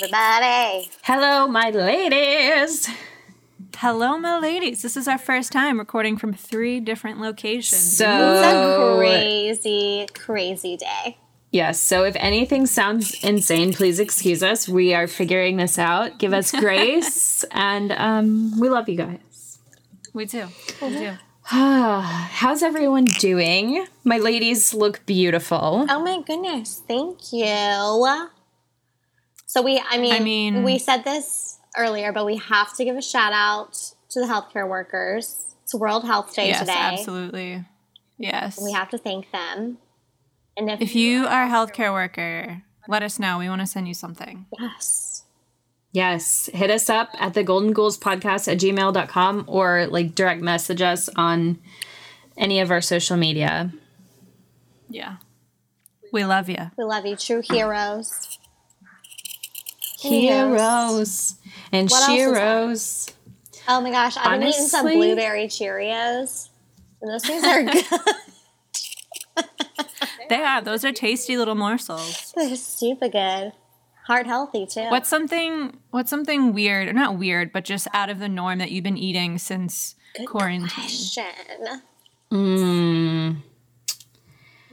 Hi. 0.00 0.84
Hello, 1.02 1.48
my 1.48 1.70
ladies. 1.70 2.88
Hello, 3.76 4.16
my 4.18 4.38
ladies. 4.38 4.82
This 4.82 4.96
is 4.96 5.08
our 5.08 5.18
first 5.18 5.50
time 5.52 5.78
recording 5.78 6.16
from 6.16 6.32
three 6.32 6.78
different 6.80 7.20
locations. 7.20 7.96
So 7.96 8.04
It's 8.06 8.42
So, 8.42 8.92
a 8.94 8.98
crazy, 8.98 10.06
crazy 10.14 10.76
day. 10.76 11.16
yes, 11.50 11.80
so 11.82 12.04
if 12.04 12.14
anything 12.16 12.66
sounds 12.66 13.22
insane, 13.24 13.72
please 13.72 13.98
excuse 13.98 14.42
us. 14.42 14.68
We 14.68 14.94
are 14.94 15.06
figuring 15.08 15.56
this 15.56 15.78
out. 15.78 16.18
Give 16.18 16.32
us 16.32 16.52
grace, 16.60 17.44
and 17.50 17.90
um, 17.92 18.58
we 18.60 18.68
love 18.68 18.88
you 18.88 18.96
guys. 18.96 19.58
we 20.12 20.26
do. 20.26 20.46
We 20.80 20.88
do. 20.90 21.12
How's 21.42 22.62
everyone 22.62 23.04
doing? 23.06 23.84
My 24.04 24.18
ladies 24.18 24.74
look 24.74 25.04
beautiful. 25.06 25.86
Oh 25.88 26.00
my 26.04 26.20
goodness. 26.22 26.82
Thank 26.86 27.32
you. 27.32 28.28
So 29.48 29.62
we 29.62 29.82
I 29.90 29.96
mean, 29.98 30.12
I 30.12 30.20
mean- 30.20 30.62
we 30.62 30.78
said 30.78 31.04
this 31.04 31.58
earlier, 31.76 32.12
but 32.12 32.26
we 32.26 32.36
have 32.36 32.76
to 32.76 32.84
give 32.84 32.96
a 32.96 33.02
shout 33.02 33.32
out 33.32 33.72
to 34.10 34.20
the 34.20 34.26
healthcare 34.26 34.68
workers. 34.68 35.46
It's 35.64 35.74
World 35.74 36.04
Health 36.04 36.34
Day 36.34 36.48
Yes, 36.48 36.60
today. 36.60 36.72
absolutely. 36.76 37.64
Yes. 38.18 38.60
We 38.62 38.72
have 38.72 38.90
to 38.90 38.98
thank 38.98 39.30
them. 39.32 39.78
And 40.56 40.68
if, 40.70 40.80
if 40.82 40.94
you 40.94 41.26
are 41.26 41.44
a 41.44 41.48
healthcare 41.48 41.92
worker, 41.92 42.62
let 42.88 43.02
us 43.02 43.18
know. 43.18 43.38
We 43.38 43.48
want 43.48 43.60
to 43.62 43.66
send 43.66 43.88
you 43.88 43.94
something. 43.94 44.46
yes. 44.58 45.24
Yes, 45.92 46.50
hit 46.52 46.70
us 46.70 46.90
up 46.90 47.08
at 47.18 47.32
the 47.32 47.42
Golden 47.42 47.72
Ghouls 47.72 47.98
podcast 47.98 48.46
at 48.52 48.58
gmail.com 48.58 49.44
or 49.46 49.86
like 49.86 50.14
direct 50.14 50.42
message 50.42 50.82
us 50.82 51.08
on 51.16 51.58
any 52.36 52.60
of 52.60 52.70
our 52.70 52.82
social 52.82 53.16
media. 53.16 53.72
Yeah. 54.90 55.16
We 56.12 56.24
love 56.26 56.50
you. 56.50 56.70
We 56.76 56.84
love 56.84 57.06
you, 57.06 57.16
true 57.16 57.40
heroes. 57.42 58.38
Heroes 59.98 61.34
and 61.72 61.90
What 61.90 62.08
else. 62.08 63.08
Oh 63.66 63.80
my 63.80 63.90
gosh, 63.90 64.16
I've 64.16 64.40
been 64.40 64.48
eating 64.48 64.66
some 64.66 64.86
blueberry 64.86 65.46
Cheerios. 65.46 66.48
And 67.00 67.10
those 67.10 67.24
things 67.24 67.44
are 67.44 67.62
good. 67.62 67.84
They 70.28 70.42
are. 70.42 70.60
Those 70.60 70.84
are 70.84 70.92
tasty 70.92 71.36
little 71.36 71.54
morsels. 71.54 72.32
They're 72.36 72.54
super 72.56 73.08
good. 73.08 73.52
Heart 74.06 74.26
healthy 74.26 74.66
too. 74.66 74.86
What's 74.88 75.08
something 75.08 75.78
what's 75.90 76.10
something 76.10 76.54
weird, 76.54 76.88
or 76.88 76.92
not 76.92 77.18
weird, 77.18 77.52
but 77.52 77.64
just 77.64 77.88
out 77.92 78.08
of 78.08 78.18
the 78.18 78.28
norm 78.28 78.58
that 78.58 78.70
you've 78.70 78.84
been 78.84 78.96
eating 78.96 79.38
since 79.38 79.96
quarantine? 80.26 80.68
question? 80.68 81.24
Mm, 82.32 83.42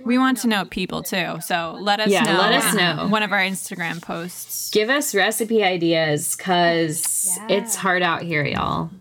We 0.06 0.18
want 0.18 0.38
to 0.40 0.48
know 0.48 0.66
people 0.66 1.02
too. 1.04 1.38
So 1.42 1.78
let 1.80 2.00
us 2.00 2.10
Yeah, 2.10 2.24
know. 2.24 2.38
let 2.40 2.54
us 2.54 2.74
know. 2.74 3.08
One 3.08 3.24
of 3.24 3.32
our 3.32 3.40
Instagram 3.40 4.02
posts. 4.02 4.70
give 4.72 4.90
us 4.90 5.14
recipe 5.16 5.64
ideas 5.64 6.36
because 6.36 7.38
it's 7.50 7.76
hard 7.76 8.04
out 8.04 8.22
here, 8.22 8.46
y'all. 8.46 8.92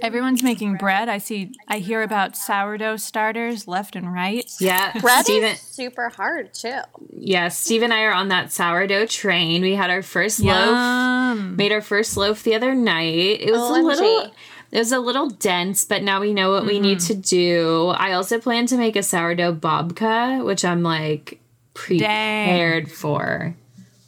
Everyone's 0.00 0.42
making 0.42 0.78
bread. 0.78 1.08
I 1.08 1.18
see 1.18 1.52
I 1.68 1.78
hear 1.78 2.02
about 2.02 2.36
sourdough 2.36 2.96
starters 2.96 3.68
left 3.68 3.94
and 3.94 4.12
right. 4.12 4.44
Yeah, 4.58 4.98
Bread 5.00 5.24
Steven, 5.24 5.50
is 5.52 5.60
super 5.60 6.08
hard 6.08 6.52
too. 6.52 6.80
yeah, 7.16 7.46
Steve 7.46 7.82
and 7.82 7.92
I 7.94 8.02
are 8.02 8.12
on 8.12 8.26
that 8.28 8.50
sourdough 8.52 9.06
train. 9.06 9.62
We 9.62 9.76
had 9.76 9.90
our 9.90 10.02
first 10.02 10.40
loaf, 10.40 11.38
made 11.56 11.70
our 11.70 11.80
first 11.82 12.16
loaf 12.16 12.42
the 12.42 12.56
other 12.56 12.74
night. 12.74 13.40
It 13.42 13.52
was 13.52 13.60
a 13.60 13.74
OMG. 13.74 13.84
little, 13.84 14.34
it 14.72 14.78
was 14.78 14.90
a 14.90 14.98
little 14.98 15.28
dense, 15.28 15.84
but 15.84 16.02
now 16.02 16.18
we 16.18 16.32
know 16.32 16.50
what 16.50 16.64
we 16.64 16.80
need 16.80 16.98
mm-hmm. 16.98 17.20
to 17.20 17.28
do. 17.28 17.88
I 17.88 18.12
also 18.12 18.40
plan 18.40 18.64
to 18.66 18.78
make 18.78 18.96
a 18.96 19.02
sourdough 19.02 19.56
babka, 19.56 20.42
which 20.44 20.64
I'm 20.64 20.82
like 20.82 21.38
prepared 21.74 22.90
for. 22.90 23.54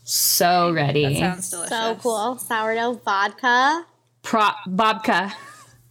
So 0.04 0.72
ready. 0.72 1.18
Sounds 1.18 1.50
delicious. 1.50 1.68
So 1.68 1.94
cool. 1.96 2.38
Sourdough 2.38 3.00
vodka. 3.04 3.84
Pro 4.22 4.48
babka. 4.66 5.34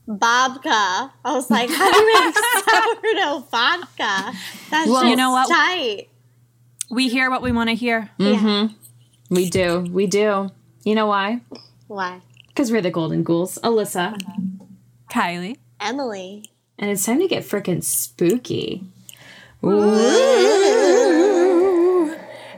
Babka. 0.07 1.11
I 1.23 1.31
was 1.33 1.51
like, 1.51 1.69
how 1.69 1.91
do 1.91 1.99
you 1.99 2.25
make 2.25 2.35
sourdough 2.65 3.47
vodka? 3.51 4.37
That's 4.71 4.89
Well, 4.89 5.01
just 5.01 5.05
you 5.05 5.15
know 5.15 5.31
what? 5.31 5.49
tight. 5.49 6.07
We 6.89 7.09
hear 7.09 7.29
what 7.29 7.43
we 7.43 7.51
want 7.51 7.69
to 7.69 7.75
hear. 7.75 8.09
Yeah. 8.17 8.33
Mm-hmm. 8.33 9.35
We 9.35 9.51
do. 9.51 9.81
We 9.91 10.07
do. 10.07 10.49
You 10.83 10.95
know 10.95 11.05
why? 11.05 11.41
Why? 11.87 12.21
Because 12.47 12.71
we're 12.71 12.81
the 12.81 12.91
Golden 12.91 13.23
Ghouls. 13.23 13.57
Alyssa. 13.63 14.13
Uh-huh. 14.13 14.33
Kylie. 15.13 15.57
Emily. 15.79 16.49
And 16.79 16.89
it's 16.89 17.05
time 17.05 17.19
to 17.19 17.27
get 17.27 17.43
freaking 17.43 17.83
spooky. 17.83 18.83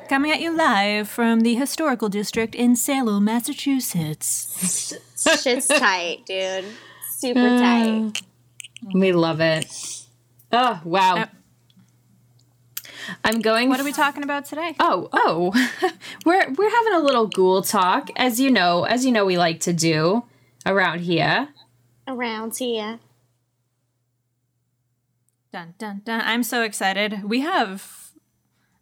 Coming 0.07 0.31
at 0.31 0.39
you 0.39 0.55
live 0.55 1.09
from 1.09 1.41
the 1.41 1.55
historical 1.55 2.07
district 2.07 2.55
in 2.55 2.77
Salem, 2.77 3.25
Massachusetts. 3.25 4.93
Shit's 5.43 5.67
tight, 5.79 6.25
dude. 6.25 6.63
Super 7.09 7.45
uh, 7.45 7.59
tight. 7.59 8.21
We 8.93 9.11
love 9.11 9.41
it. 9.41 9.66
Oh, 10.53 10.79
wow. 10.85 11.16
Yep. 11.17 11.35
I'm 13.25 13.41
going. 13.41 13.67
What 13.67 13.81
are 13.81 13.83
we 13.83 13.91
talking 13.91 14.23
about 14.23 14.45
today? 14.45 14.77
Oh, 14.79 15.09
oh. 15.11 15.51
we're 16.25 16.53
we're 16.53 16.69
having 16.69 16.93
a 16.93 16.99
little 16.99 17.27
ghoul 17.27 17.61
talk, 17.61 18.09
as 18.16 18.39
you 18.39 18.49
know, 18.49 18.85
as 18.85 19.05
you 19.05 19.11
know 19.11 19.25
we 19.25 19.37
like 19.37 19.59
to 19.61 19.73
do 19.73 20.23
around 20.66 21.01
here. 21.01 21.49
Around 22.07 22.57
here. 22.57 22.99
Dun 25.51 25.73
dun 25.77 26.01
dun! 26.03 26.21
I'm 26.23 26.43
so 26.43 26.63
excited. 26.63 27.23
We 27.23 27.41
have. 27.41 28.11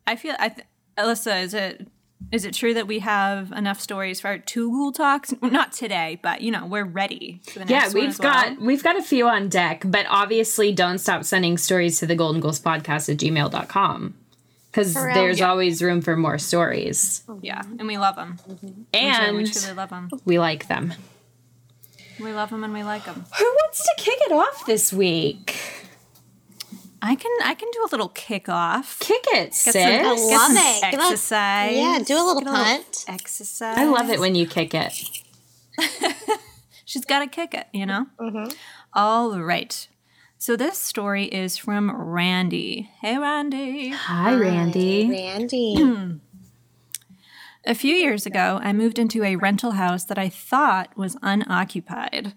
I 0.08 0.16
feel. 0.16 0.36
I. 0.40 0.50
Th- 0.50 0.68
Alyssa, 0.98 1.42
is 1.42 1.54
it 1.54 1.88
is 2.32 2.46
it 2.46 2.54
true 2.54 2.74
that 2.74 2.86
we 2.88 3.00
have 3.00 3.52
enough 3.52 3.80
stories 3.80 4.20
for 4.22 4.28
our 4.30 4.38
two 4.40 4.70
ghoul 4.72 4.92
talks? 4.92 5.34
Not 5.42 5.72
today, 5.72 6.20
but 6.22 6.42
you 6.42 6.52
know 6.52 6.66
we're 6.66 6.84
ready 6.86 7.42
for 7.48 7.60
the 7.60 7.66
Yeah, 7.66 7.80
next 7.80 7.94
one 7.94 7.98
Yeah, 7.98 8.02
we've 8.08 8.10
as 8.14 8.20
well. 8.20 8.34
got 8.34 8.62
we've 8.62 8.84
got 8.84 8.98
a 8.98 9.04
few 9.04 9.28
on 9.28 9.50
deck, 9.50 9.84
but 9.86 10.06
obviously 10.10 10.72
don't 10.72 10.98
stop 11.00 11.24
sending 11.24 11.58
stories 11.58 12.00
to 12.00 12.06
the 12.08 12.16
golden 12.16 12.42
ghouls 12.42 12.60
podcast 12.60 13.10
at 13.10 13.18
gmail.com. 13.18 14.16
Because 14.72 14.94
For 14.94 15.06
real? 15.06 15.14
there's 15.14 15.40
Yeah. 15.40 15.50
always 15.50 15.82
room 15.84 16.02
for 16.02 16.18
more 16.18 16.40
stories. 16.40 17.24
Yeah, 17.42 17.62
and 17.80 17.88
we 17.88 17.98
love 18.00 18.16
them. 18.16 18.38
And 18.94 19.38
we 19.38 19.46
truly 19.46 19.74
love 19.76 19.90
them. 19.92 20.10
we 20.26 20.40
like 20.40 20.68
them. 20.68 20.94
We 22.24 22.32
love 22.34 22.50
them 22.50 22.64
and 22.64 22.74
we 22.74 22.84
like 22.84 23.06
them. 23.06 23.26
Who 23.38 23.46
wants 23.46 23.84
to 23.84 23.94
kick 23.98 24.18
it 24.22 24.32
off 24.32 24.66
this 24.66 24.94
week? 24.94 25.56
I 27.02 27.16
can 27.16 27.32
I 27.44 27.54
can 27.54 27.70
do 27.74 27.84
a 27.86 27.90
little 27.92 28.10
kickoff. 28.10 28.98
Kick 29.00 29.24
it, 29.28 29.34
Get 29.52 29.54
some, 29.54 29.74
sis. 29.74 29.86
I 29.86 29.90
get 29.90 30.06
love 30.06 30.20
some 30.20 30.58
it. 30.58 30.92
Give 30.92 31.00
us- 31.02 31.12
exercise. 31.12 31.76
yeah, 31.76 32.00
do 32.06 32.16
a 32.16 32.24
little 32.24 32.42
Get 32.42 32.50
punt. 32.54 33.06
exercise. 33.10 33.78
I 33.78 33.84
love 33.86 34.10
it 34.10 34.20
when 34.22 34.36
you 34.36 34.48
kick 34.48 34.74
it. 34.74 34.94
She's 36.86 37.06
got 37.06 37.20
to 37.20 37.28
kick 37.28 37.54
it, 37.54 37.68
you 37.74 37.86
know? 37.86 38.06
Mm-hmm. 38.20 38.52
All 38.94 39.40
right. 39.42 39.88
So 40.38 40.56
this 40.56 40.78
story 40.78 41.26
is 41.26 41.58
from 41.58 41.90
Randy. 41.96 42.90
Hey, 43.02 43.18
Randy. 43.18 43.90
Hi, 43.90 44.34
Randy. 44.36 45.10
Randy. 45.10 46.20
A 47.66 47.76
few 47.76 47.96
years 47.96 48.26
ago, 48.26 48.60
I 48.62 48.74
moved 48.74 49.00
into 49.00 49.24
a 49.24 49.38
rental 49.38 49.72
house 49.72 50.04
that 50.06 50.18
I 50.18 50.28
thought 50.30 50.98
was 50.98 51.18
unoccupied. 51.22 52.34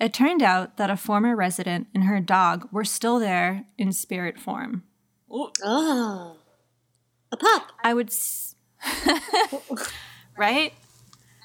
It 0.00 0.14
turned 0.14 0.42
out 0.42 0.76
that 0.78 0.90
a 0.90 0.96
former 0.96 1.36
resident 1.36 1.88
and 1.94 2.04
her 2.04 2.20
dog 2.20 2.68
were 2.72 2.84
still 2.84 3.18
there 3.18 3.64
in 3.76 3.92
spirit 3.92 4.38
form. 4.38 4.82
oh. 5.30 6.36
A 7.32 7.36
pup. 7.36 7.72
I 7.82 7.92
would. 7.92 8.08
S- 8.08 8.54
right? 10.38 10.72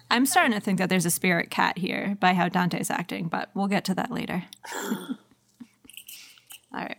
I'm 0.09 0.25
starting 0.25 0.51
to 0.53 0.59
think 0.59 0.77
that 0.77 0.89
there's 0.89 1.05
a 1.05 1.11
spirit 1.11 1.49
cat 1.49 1.77
here 1.77 2.17
by 2.19 2.33
how 2.33 2.49
Dante's 2.49 2.89
acting, 2.91 3.27
but 3.27 3.49
we'll 3.55 3.67
get 3.67 3.83
to 3.85 3.95
that 3.95 4.11
later. 4.11 4.43
All 4.75 5.17
right. 6.73 6.97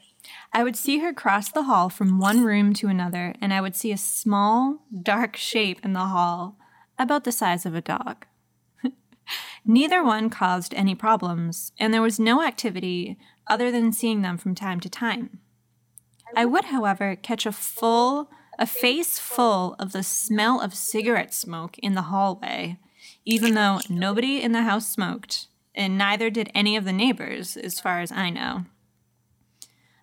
I 0.54 0.62
would 0.62 0.76
see 0.76 0.98
her 0.98 1.14
cross 1.14 1.50
the 1.50 1.62
hall 1.62 1.88
from 1.88 2.18
one 2.18 2.44
room 2.44 2.74
to 2.74 2.88
another, 2.88 3.34
and 3.40 3.54
I 3.54 3.62
would 3.62 3.74
see 3.74 3.90
a 3.90 3.96
small, 3.96 4.82
dark 5.02 5.36
shape 5.36 5.80
in 5.82 5.94
the 5.94 6.00
hall 6.00 6.58
about 6.98 7.24
the 7.24 7.32
size 7.32 7.64
of 7.64 7.74
a 7.74 7.80
dog. 7.80 8.26
Neither 9.64 10.04
one 10.04 10.28
caused 10.28 10.74
any 10.74 10.94
problems, 10.94 11.72
and 11.78 11.92
there 11.92 12.02
was 12.02 12.20
no 12.20 12.42
activity 12.42 13.18
other 13.46 13.70
than 13.70 13.92
seeing 13.92 14.20
them 14.20 14.36
from 14.36 14.54
time 14.54 14.78
to 14.80 14.90
time. 14.90 15.40
I 16.36 16.44
would, 16.44 16.66
however, 16.66 17.16
catch 17.16 17.46
a 17.46 17.52
full, 17.52 18.30
a 18.58 18.66
face 18.66 19.18
full 19.18 19.74
of 19.78 19.92
the 19.92 20.02
smell 20.02 20.60
of 20.60 20.74
cigarette 20.74 21.32
smoke 21.32 21.78
in 21.78 21.94
the 21.94 22.02
hallway, 22.02 22.78
even 23.24 23.54
though 23.54 23.80
nobody 23.88 24.42
in 24.42 24.52
the 24.52 24.62
house 24.62 24.88
smoked, 24.88 25.48
and 25.74 25.96
neither 25.96 26.28
did 26.28 26.50
any 26.54 26.76
of 26.76 26.84
the 26.84 26.92
neighbors, 26.92 27.56
as 27.56 27.80
far 27.80 28.00
as 28.00 28.12
I 28.12 28.28
know. 28.28 28.66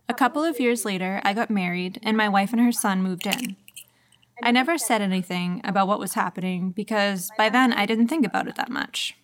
A 0.09 0.13
couple 0.15 0.44
of 0.44 0.59
years 0.59 0.85
later, 0.85 1.21
I 1.23 1.35
got 1.35 1.51
married, 1.51 2.00
and 2.01 2.17
my 2.17 2.27
wife 2.27 2.51
and 2.51 2.59
her 2.59 2.71
son 2.71 3.03
moved 3.03 3.27
in. 3.27 3.56
I 4.41 4.50
never 4.50 4.75
said 4.75 5.03
anything 5.03 5.61
about 5.63 5.88
what 5.88 6.00
was 6.00 6.15
happening 6.15 6.71
because 6.71 7.29
by 7.38 7.50
then 7.50 7.71
I 7.73 7.85
didn't 7.85 8.07
think 8.07 8.25
about 8.25 8.47
it 8.47 8.56
that 8.56 8.71
much. 8.71 9.15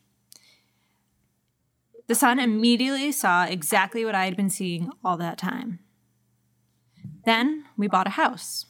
The 2.06 2.14
son 2.14 2.40
immediately 2.40 3.12
saw 3.12 3.46
exactly 3.46 4.06
what 4.06 4.14
I 4.14 4.26
had 4.26 4.38
been 4.38 4.52
seeing 4.52 4.92
all 5.04 5.18
that 5.18 5.40
time. 5.40 5.80
Then 7.26 7.66
we 7.76 7.88
bought 7.88 8.06
a 8.06 8.12
house. 8.12 8.68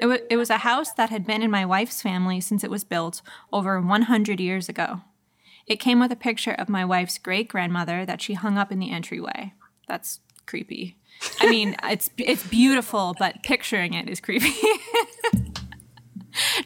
It, 0.00 0.06
w- 0.06 0.26
it 0.28 0.36
was 0.36 0.50
a 0.50 0.58
house 0.58 0.92
that 0.94 1.10
had 1.10 1.24
been 1.24 1.42
in 1.42 1.50
my 1.50 1.64
wife's 1.64 2.02
family 2.02 2.40
since 2.40 2.64
it 2.64 2.70
was 2.70 2.82
built 2.82 3.22
over 3.52 3.80
100 3.80 4.40
years 4.40 4.68
ago. 4.68 5.02
It 5.68 5.78
came 5.78 6.00
with 6.00 6.10
a 6.10 6.16
picture 6.16 6.52
of 6.52 6.68
my 6.68 6.84
wife's 6.84 7.18
great 7.18 7.46
grandmother 7.46 8.04
that 8.04 8.20
she 8.20 8.34
hung 8.34 8.58
up 8.58 8.72
in 8.72 8.80
the 8.80 8.90
entryway. 8.90 9.52
That's 9.86 10.18
creepy. 10.50 10.96
I 11.40 11.48
mean, 11.48 11.76
it's 11.84 12.10
it's 12.18 12.46
beautiful, 12.46 13.14
but 13.18 13.42
picturing 13.44 13.94
it 13.94 14.08
is 14.08 14.20
creepy. 14.20 14.52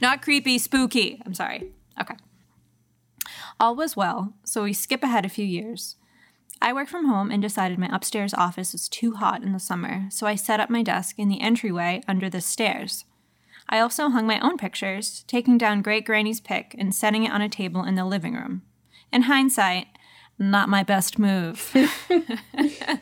Not 0.00 0.22
creepy, 0.22 0.58
spooky. 0.58 1.20
I'm 1.24 1.34
sorry. 1.34 1.72
Okay. 2.00 2.14
All 3.60 3.76
was 3.76 3.96
well, 3.96 4.32
so 4.44 4.64
we 4.64 4.72
skip 4.72 5.02
ahead 5.02 5.24
a 5.24 5.28
few 5.28 5.44
years. 5.44 5.96
I 6.60 6.72
worked 6.72 6.90
from 6.90 7.06
home 7.06 7.30
and 7.30 7.42
decided 7.42 7.78
my 7.78 7.88
upstairs 7.92 8.34
office 8.34 8.72
was 8.72 8.88
too 8.88 9.12
hot 9.12 9.42
in 9.42 9.52
the 9.52 9.60
summer, 9.60 10.06
so 10.10 10.26
I 10.26 10.34
set 10.34 10.60
up 10.60 10.70
my 10.70 10.82
desk 10.82 11.18
in 11.18 11.28
the 11.28 11.40
entryway 11.40 12.02
under 12.08 12.30
the 12.30 12.40
stairs. 12.40 13.04
I 13.68 13.78
also 13.78 14.08
hung 14.08 14.26
my 14.26 14.40
own 14.40 14.56
pictures, 14.56 15.24
taking 15.26 15.58
down 15.58 15.82
Great 15.82 16.04
Granny's 16.04 16.40
pic 16.40 16.74
and 16.78 16.94
setting 16.94 17.24
it 17.24 17.32
on 17.32 17.42
a 17.42 17.48
table 17.48 17.84
in 17.84 17.94
the 17.94 18.04
living 18.04 18.34
room. 18.34 18.62
In 19.12 19.22
hindsight, 19.22 19.86
not 20.38 20.68
my 20.68 20.82
best 20.82 21.18
move. 21.18 21.74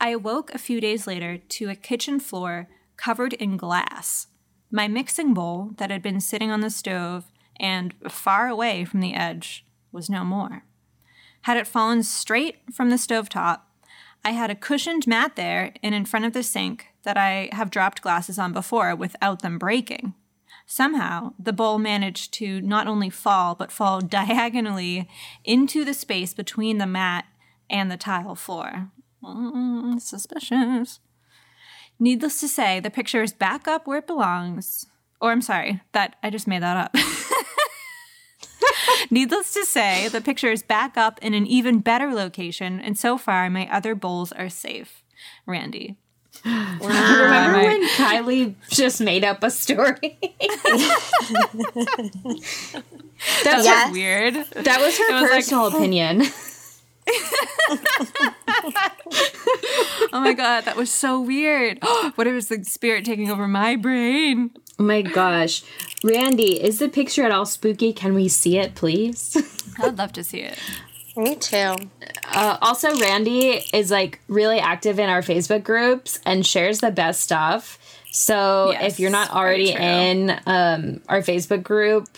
I 0.00 0.10
awoke 0.10 0.52
a 0.52 0.58
few 0.58 0.80
days 0.80 1.06
later 1.06 1.38
to 1.38 1.70
a 1.70 1.76
kitchen 1.76 2.18
floor 2.18 2.68
covered 2.96 3.32
in 3.34 3.56
glass. 3.56 4.26
My 4.70 4.88
mixing 4.88 5.34
bowl 5.34 5.72
that 5.76 5.90
had 5.90 6.02
been 6.02 6.20
sitting 6.20 6.50
on 6.50 6.60
the 6.60 6.70
stove 6.70 7.30
and 7.60 7.94
far 8.08 8.48
away 8.48 8.84
from 8.84 9.00
the 9.00 9.14
edge 9.14 9.64
was 9.92 10.10
no 10.10 10.24
more. 10.24 10.64
Had 11.42 11.56
it 11.56 11.66
fallen 11.66 12.02
straight 12.02 12.58
from 12.72 12.90
the 12.90 12.96
stovetop, 12.96 13.60
I 14.24 14.30
had 14.30 14.50
a 14.50 14.54
cushioned 14.54 15.06
mat 15.06 15.36
there 15.36 15.74
and 15.82 15.94
in 15.94 16.04
front 16.04 16.24
of 16.24 16.32
the 16.32 16.42
sink 16.42 16.86
that 17.02 17.16
I 17.16 17.48
have 17.52 17.70
dropped 17.70 18.02
glasses 18.02 18.38
on 18.38 18.52
before 18.52 18.94
without 18.94 19.42
them 19.42 19.58
breaking. 19.58 20.14
Somehow, 20.66 21.34
the 21.38 21.52
bowl 21.52 21.78
managed 21.78 22.32
to 22.34 22.60
not 22.60 22.86
only 22.86 23.10
fall, 23.10 23.54
but 23.54 23.72
fall 23.72 24.00
diagonally 24.18 25.08
into 25.44 25.84
the 25.84 25.94
space 25.94 26.32
between 26.32 26.78
the 26.78 26.86
mat 26.86 27.26
and 27.68 27.90
the 27.90 27.96
tile 27.96 28.34
floor. 28.34 28.90
Mm, 29.22 30.00
suspicious. 30.00 31.00
Needless 31.98 32.40
to 32.40 32.48
say, 32.48 32.80
the 32.80 32.90
picture 32.90 33.22
is 33.22 33.32
back 33.32 33.68
up 33.68 33.86
where 33.86 33.98
it 33.98 34.06
belongs. 34.06 34.86
Or 35.20 35.30
I'm 35.30 35.42
sorry, 35.42 35.80
that 35.92 36.16
I 36.22 36.30
just 36.30 36.48
made 36.48 36.62
that 36.62 36.76
up. 36.76 36.94
Needless 39.10 39.52
to 39.54 39.64
say, 39.64 40.08
the 40.08 40.20
picture 40.20 40.50
is 40.50 40.62
back 40.62 40.96
up 40.96 41.18
in 41.22 41.34
an 41.34 41.46
even 41.46 41.80
better 41.80 42.12
location, 42.12 42.80
and 42.80 42.98
so 42.98 43.18
far 43.18 43.48
my 43.50 43.68
other 43.70 43.94
bowls 43.94 44.32
are 44.32 44.48
safe. 44.48 45.02
Randy. 45.46 45.96
Remember 46.44 47.62
when 47.62 47.86
Kylie 47.90 48.54
just 48.70 49.00
made 49.00 49.22
up 49.22 49.42
a 49.44 49.50
story? 49.50 50.18
That's 53.44 53.64
Yes. 53.64 53.92
weird. 53.92 54.34
that 54.34 54.80
was 54.80 54.98
her 54.98 55.10
It 55.10 55.12
was 55.12 55.22
like- 55.22 55.30
personal 55.30 55.66
opinion. 55.66 56.22
Oh 60.14 60.20
my 60.20 60.34
god, 60.34 60.64
that 60.66 60.76
was 60.76 60.90
so 60.90 61.20
weird. 61.20 61.78
what 62.14 62.26
if 62.26 62.32
it 62.32 62.34
was 62.34 62.48
the 62.48 62.64
spirit 62.64 63.04
taking 63.04 63.30
over 63.30 63.48
my 63.48 63.76
brain? 63.76 64.50
Oh 64.78 64.82
my 64.82 65.02
gosh. 65.02 65.62
Randy, 66.04 66.62
is 66.62 66.78
the 66.78 66.88
picture 66.88 67.24
at 67.24 67.30
all 67.30 67.46
spooky? 67.46 67.92
Can 67.92 68.14
we 68.14 68.28
see 68.28 68.58
it, 68.58 68.74
please? 68.74 69.36
I'd 69.78 69.96
love 69.96 70.12
to 70.12 70.24
see 70.24 70.40
it. 70.40 70.58
Me 71.16 71.34
too. 71.36 71.76
Uh, 72.32 72.58
also, 72.60 72.98
Randy 72.98 73.62
is 73.72 73.90
like 73.90 74.20
really 74.28 74.58
active 74.58 74.98
in 74.98 75.08
our 75.08 75.22
Facebook 75.22 75.62
groups 75.64 76.20
and 76.26 76.44
shares 76.44 76.80
the 76.80 76.90
best 76.90 77.20
stuff. 77.20 77.78
So 78.10 78.70
Yes, 78.72 78.92
if 78.92 79.00
you're 79.00 79.10
not 79.10 79.30
already 79.30 79.72
in 79.72 80.30
um, 80.46 81.00
our 81.08 81.22
Facebook 81.22 81.62
group, 81.62 82.08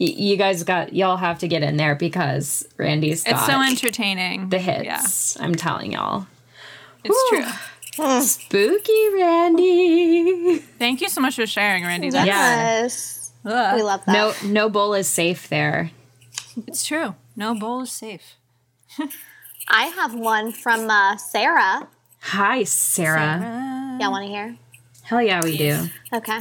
y- 0.00 0.14
you 0.16 0.36
guys 0.36 0.62
got 0.64 0.92
y'all 0.94 1.16
have 1.16 1.38
to 1.40 1.48
get 1.48 1.62
in 1.62 1.76
there 1.76 1.94
because 1.94 2.66
Randy's 2.76 3.24
got 3.24 3.34
It's 3.34 3.46
so 3.46 3.60
entertaining. 3.62 4.48
the 4.48 4.58
hits. 4.58 5.36
Yeah, 5.36 5.44
I'm 5.44 5.54
telling 5.54 5.92
y'all. 5.92 6.26
it's 7.04 7.28
true. 7.30 8.20
Spooky 8.22 9.08
Randy. 9.14 10.58
Thank 10.78 11.00
you 11.00 11.08
so 11.08 11.20
much 11.20 11.34
for 11.36 11.46
sharing, 11.46 11.84
Randy. 11.84 12.10
That's, 12.10 12.26
Yeah. 12.26 12.80
Yes. 12.82 13.32
Ugh. 13.44 13.76
We 13.76 13.82
love 13.82 14.04
that. 14.06 14.12
No, 14.12 14.32
no 14.48 14.68
bowl 14.68 14.94
is 14.94 15.08
safe 15.08 15.48
there. 15.48 15.90
It's 16.66 16.84
true. 16.86 17.14
No 17.36 17.54
bowl 17.54 17.82
is 17.82 17.92
safe. 17.92 18.36
I 19.68 19.84
have 19.86 20.14
one 20.14 20.52
from 20.52 20.88
uh, 20.90 21.16
Sarah. 21.16 21.88
Hi, 22.20 22.64
Sarah. 22.64 23.96
Y'all 24.00 24.10
want 24.10 24.24
to 24.26 24.30
hear? 24.30 24.56
Hell 25.02 25.22
yeah, 25.22 25.40
we 25.42 25.56
do. 25.56 25.88
Okay. 26.12 26.40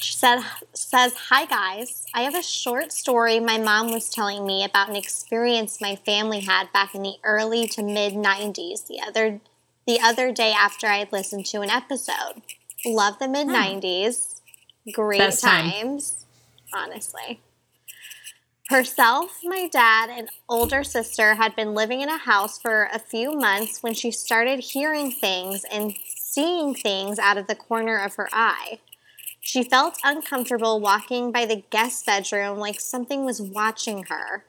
She 0.00 0.14
said 0.14 0.44
says, 0.72 1.14
"Hi 1.28 1.44
guys. 1.44 2.06
I 2.14 2.22
have 2.22 2.34
a 2.34 2.42
short 2.42 2.92
story 2.92 3.40
my 3.40 3.58
mom 3.58 3.92
was 3.92 4.08
telling 4.08 4.46
me 4.46 4.64
about 4.64 4.88
an 4.88 4.96
experience 4.96 5.80
my 5.80 5.96
family 5.96 6.40
had 6.40 6.72
back 6.72 6.94
in 6.94 7.02
the 7.02 7.16
early 7.24 7.66
to 7.68 7.82
mid 7.82 8.14
90s 8.14 8.86
the 8.86 9.00
other 9.00 9.40
the 9.86 10.00
other 10.00 10.30
day 10.32 10.52
after 10.52 10.86
I 10.86 10.98
had 10.98 11.12
listened 11.12 11.46
to 11.46 11.62
an 11.62 11.70
episode. 11.70 12.42
Love 12.86 13.18
the 13.18 13.28
mid 13.28 13.48
hmm. 13.48 13.54
90s. 13.54 14.40
Great 14.92 15.18
Best 15.18 15.42
time. 15.42 15.70
times, 15.70 16.24
honestly. 16.72 17.40
Herself, 18.68 19.40
my 19.44 19.66
dad, 19.66 20.10
and 20.10 20.28
older 20.48 20.84
sister 20.84 21.34
had 21.34 21.56
been 21.56 21.74
living 21.74 22.02
in 22.02 22.10
a 22.10 22.18
house 22.18 22.60
for 22.60 22.88
a 22.92 22.98
few 22.98 23.32
months 23.32 23.82
when 23.82 23.94
she 23.94 24.10
started 24.10 24.60
hearing 24.60 25.10
things 25.10 25.64
and 25.72 25.94
seeing 26.06 26.74
things 26.74 27.18
out 27.18 27.38
of 27.38 27.46
the 27.46 27.54
corner 27.54 27.98
of 27.98 28.16
her 28.16 28.28
eye. 28.30 28.78
She 29.48 29.62
felt 29.62 29.96
uncomfortable 30.04 30.78
walking 30.78 31.32
by 31.32 31.46
the 31.46 31.64
guest 31.70 32.04
bedroom 32.04 32.58
like 32.58 32.78
something 32.78 33.24
was 33.24 33.40
watching 33.40 34.02
her. 34.10 34.44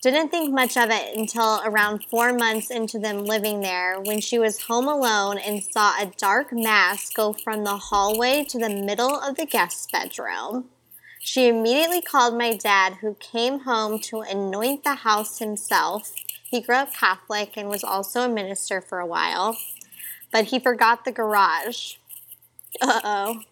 Didn't 0.00 0.30
think 0.30 0.54
much 0.54 0.74
of 0.74 0.88
it 0.88 1.14
until 1.14 1.60
around 1.66 2.06
four 2.06 2.32
months 2.32 2.70
into 2.70 2.98
them 2.98 3.26
living 3.26 3.60
there 3.60 4.00
when 4.00 4.22
she 4.22 4.38
was 4.38 4.62
home 4.62 4.88
alone 4.88 5.36
and 5.36 5.62
saw 5.62 6.00
a 6.00 6.10
dark 6.16 6.50
mass 6.50 7.10
go 7.10 7.34
from 7.34 7.64
the 7.64 7.76
hallway 7.76 8.42
to 8.44 8.58
the 8.58 8.70
middle 8.70 9.20
of 9.20 9.36
the 9.36 9.44
guest 9.44 9.92
bedroom. 9.92 10.70
She 11.20 11.48
immediately 11.48 12.00
called 12.00 12.34
my 12.34 12.56
dad, 12.56 12.94
who 13.02 13.16
came 13.20 13.60
home 13.60 13.98
to 14.04 14.22
anoint 14.22 14.82
the 14.82 14.94
house 14.94 15.40
himself. 15.40 16.10
He 16.42 16.62
grew 16.62 16.76
up 16.76 16.94
Catholic 16.94 17.58
and 17.58 17.68
was 17.68 17.84
also 17.84 18.22
a 18.22 18.30
minister 18.30 18.80
for 18.80 18.98
a 18.98 19.06
while, 19.06 19.58
but 20.32 20.46
he 20.46 20.58
forgot 20.58 21.04
the 21.04 21.12
garage. 21.12 21.96
Uh 22.80 23.00
oh. 23.04 23.42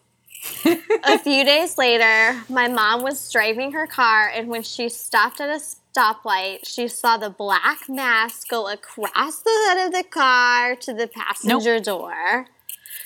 A 1.03 1.19
few 1.19 1.43
days 1.43 1.77
later, 1.77 2.41
my 2.49 2.67
mom 2.67 3.03
was 3.03 3.31
driving 3.31 3.71
her 3.73 3.87
car, 3.87 4.29
and 4.33 4.47
when 4.47 4.63
she 4.63 4.89
stopped 4.89 5.39
at 5.39 5.49
a 5.49 5.61
stoplight, 5.61 6.67
she 6.67 6.87
saw 6.87 7.17
the 7.17 7.29
black 7.29 7.87
mass 7.87 8.43
go 8.43 8.67
across 8.69 9.39
the 9.39 9.51
hood 9.51 9.87
of 9.87 9.93
the 9.93 10.07
car 10.09 10.75
to 10.75 10.93
the 10.93 11.07
passenger 11.07 11.79
door. 11.79 12.47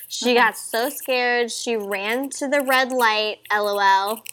She 0.07 0.33
got 0.33 0.57
so 0.57 0.89
scared, 0.89 1.51
she 1.51 1.75
ran 1.75 2.29
to 2.31 2.47
the 2.47 2.61
red 2.61 2.91
light, 2.91 3.39
lol. 3.51 4.23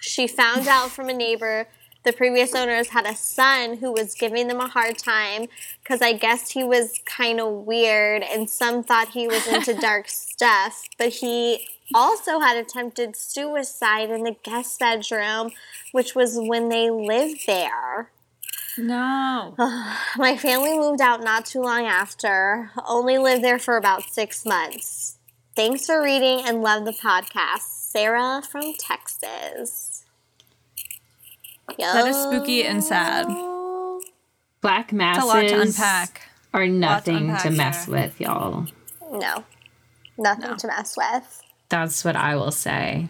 She 0.00 0.26
found 0.26 0.68
out 0.68 0.90
from 0.90 1.08
a 1.08 1.14
neighbor 1.14 1.68
the 2.04 2.12
previous 2.12 2.54
owners 2.54 2.88
had 2.88 3.06
a 3.06 3.14
son 3.14 3.76
who 3.76 3.92
was 3.92 4.14
giving 4.14 4.48
them 4.48 4.60
a 4.60 4.68
hard 4.68 4.96
time 4.96 5.46
because 5.82 6.00
I 6.00 6.14
guess 6.14 6.50
he 6.50 6.64
was 6.64 7.00
kind 7.04 7.40
of 7.40 7.66
weird 7.66 8.22
and 8.22 8.48
some 8.48 8.82
thought 8.82 9.08
he 9.08 9.26
was 9.26 9.46
into 9.46 9.74
dark 9.80 10.08
stuff. 10.08 10.84
But 10.96 11.08
he 11.08 11.68
also 11.94 12.40
had 12.40 12.56
attempted 12.56 13.16
suicide 13.16 14.10
in 14.10 14.22
the 14.22 14.36
guest 14.42 14.78
bedroom, 14.78 15.50
which 15.92 16.14
was 16.14 16.36
when 16.38 16.68
they 16.68 16.90
lived 16.90 17.46
there. 17.46 18.10
No. 18.76 19.54
My 20.16 20.36
family 20.36 20.78
moved 20.78 21.00
out 21.00 21.22
not 21.22 21.46
too 21.46 21.60
long 21.60 21.84
after, 21.84 22.70
only 22.86 23.18
lived 23.18 23.42
there 23.42 23.58
for 23.58 23.76
about 23.76 24.04
six 24.04 24.44
months. 24.46 25.18
Thanks 25.56 25.86
for 25.86 26.02
reading 26.02 26.44
and 26.46 26.62
love 26.62 26.84
the 26.84 26.92
podcast. 26.92 27.60
Sarah 27.90 28.42
from 28.42 28.74
Texas. 28.78 30.04
That 31.78 32.06
is 32.06 32.16
spooky 32.16 32.64
and 32.64 32.82
sad. 32.82 33.26
Black 34.60 34.92
It's 34.92 34.92
a 34.92 35.26
lot 35.26 35.48
to 35.48 35.56
masses 35.56 35.76
unpack. 35.78 36.22
are 36.52 36.66
nothing 36.66 37.30
unpack 37.30 37.42
to 37.42 37.50
mess 37.50 37.86
there. 37.86 37.94
with, 37.94 38.20
y'all. 38.20 38.66
No, 39.10 39.44
nothing 40.16 40.56
to 40.56 40.66
mess 40.66 40.96
with. 40.96 41.42
That's 41.68 42.04
what 42.04 42.16
I 42.16 42.36
will 42.36 42.50
say. 42.50 43.08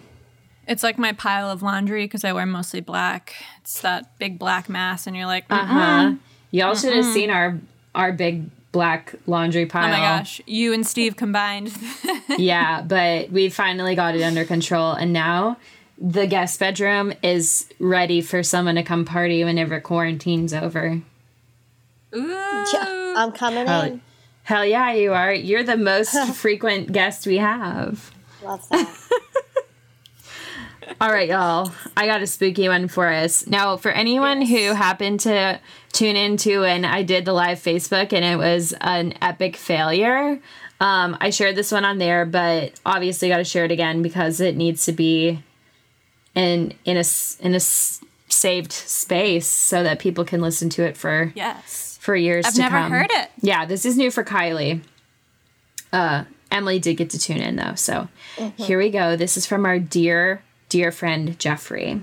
It's 0.66 0.82
like 0.82 0.98
my 0.98 1.12
pile 1.12 1.50
of 1.50 1.62
laundry 1.62 2.04
because 2.04 2.24
I 2.24 2.32
wear 2.32 2.44
mostly 2.46 2.80
black. 2.80 3.34
It's 3.62 3.80
that 3.80 4.18
big 4.18 4.38
black 4.38 4.68
mass, 4.68 5.06
and 5.06 5.16
you're 5.16 5.26
like, 5.26 5.44
Uh 5.50 5.54
uh 5.54 5.64
huh. 5.66 6.14
Y'all 6.50 6.74
should 6.74 6.94
have 6.94 7.04
seen 7.06 7.30
our 7.30 7.58
our 7.94 8.12
big 8.12 8.50
black 8.72 9.14
laundry 9.26 9.64
pile. 9.64 9.86
oh 9.86 9.90
my 9.90 9.98
gosh, 9.98 10.40
you 10.46 10.72
and 10.74 10.86
Steve 10.86 11.16
combined. 11.16 11.72
yeah, 12.38 12.82
but 12.82 13.30
we 13.30 13.48
finally 13.48 13.94
got 13.94 14.14
it 14.14 14.22
under 14.22 14.44
control, 14.44 14.92
and 14.92 15.12
now 15.12 15.56
the 16.00 16.26
guest 16.26 16.60
bedroom 16.60 17.12
is 17.22 17.68
ready 17.78 18.20
for 18.20 18.42
someone 18.42 18.74
to 18.76 18.82
come 18.82 19.04
party 19.04 19.42
whenever 19.44 19.80
quarantine's 19.80 20.52
over. 20.52 21.00
Ooh. 22.14 22.28
Yeah, 22.72 23.14
I'm 23.16 23.32
coming 23.32 23.66
Hell, 23.66 23.82
in. 23.82 24.00
hell 24.44 24.64
yeah, 24.64 24.92
you 24.92 25.12
are. 25.12 25.32
You're 25.32 25.64
the 25.64 25.76
most 25.76 26.14
frequent 26.36 26.92
guest 26.92 27.26
we 27.26 27.38
have. 27.38 28.10
Love 28.48 28.68
that. 28.70 28.88
All 31.02 31.12
right, 31.12 31.28
y'all. 31.28 31.70
I 31.98 32.06
got 32.06 32.22
a 32.22 32.26
spooky 32.26 32.66
one 32.66 32.88
for 32.88 33.06
us. 33.06 33.46
Now, 33.46 33.76
for 33.76 33.90
anyone 33.90 34.40
yes. 34.40 34.50
who 34.50 34.74
happened 34.74 35.20
to 35.20 35.60
tune 35.92 36.16
into 36.16 36.64
and 36.64 36.86
I 36.86 37.02
did 37.02 37.26
the 37.26 37.34
live 37.34 37.58
Facebook 37.58 38.14
and 38.14 38.24
it 38.24 38.38
was 38.38 38.72
an 38.80 39.12
epic 39.20 39.56
failure, 39.56 40.40
um, 40.80 41.18
I 41.20 41.28
shared 41.28 41.56
this 41.56 41.70
one 41.70 41.84
on 41.84 41.98
there, 41.98 42.24
but 42.24 42.80
obviously 42.86 43.28
got 43.28 43.36
to 43.36 43.44
share 43.44 43.66
it 43.66 43.70
again 43.70 44.00
because 44.00 44.40
it 44.40 44.56
needs 44.56 44.86
to 44.86 44.92
be 44.92 45.42
in 46.34 46.72
in 46.86 46.96
a 46.96 47.04
in 47.40 47.54
a 47.54 47.60
saved 47.60 48.72
space 48.72 49.46
so 49.46 49.82
that 49.82 49.98
people 49.98 50.24
can 50.24 50.40
listen 50.40 50.70
to 50.70 50.84
it 50.84 50.96
for 50.96 51.32
yes 51.34 51.98
for 52.00 52.16
years. 52.16 52.46
I've 52.46 52.56
never 52.56 52.78
come. 52.78 52.92
heard 52.92 53.10
it. 53.10 53.28
Yeah, 53.42 53.66
this 53.66 53.84
is 53.84 53.98
new 53.98 54.10
for 54.10 54.24
Kylie. 54.24 54.80
Uh, 55.92 56.24
Emily 56.50 56.78
did 56.78 56.96
get 56.96 57.10
to 57.10 57.18
tune 57.18 57.38
in 57.38 57.56
though, 57.56 57.74
so 57.74 58.08
mm-hmm. 58.36 58.62
here 58.62 58.78
we 58.78 58.90
go. 58.90 59.16
This 59.16 59.36
is 59.36 59.46
from 59.46 59.66
our 59.66 59.78
dear 59.78 60.42
dear 60.68 60.92
friend 60.92 61.38
Jeffrey. 61.38 62.02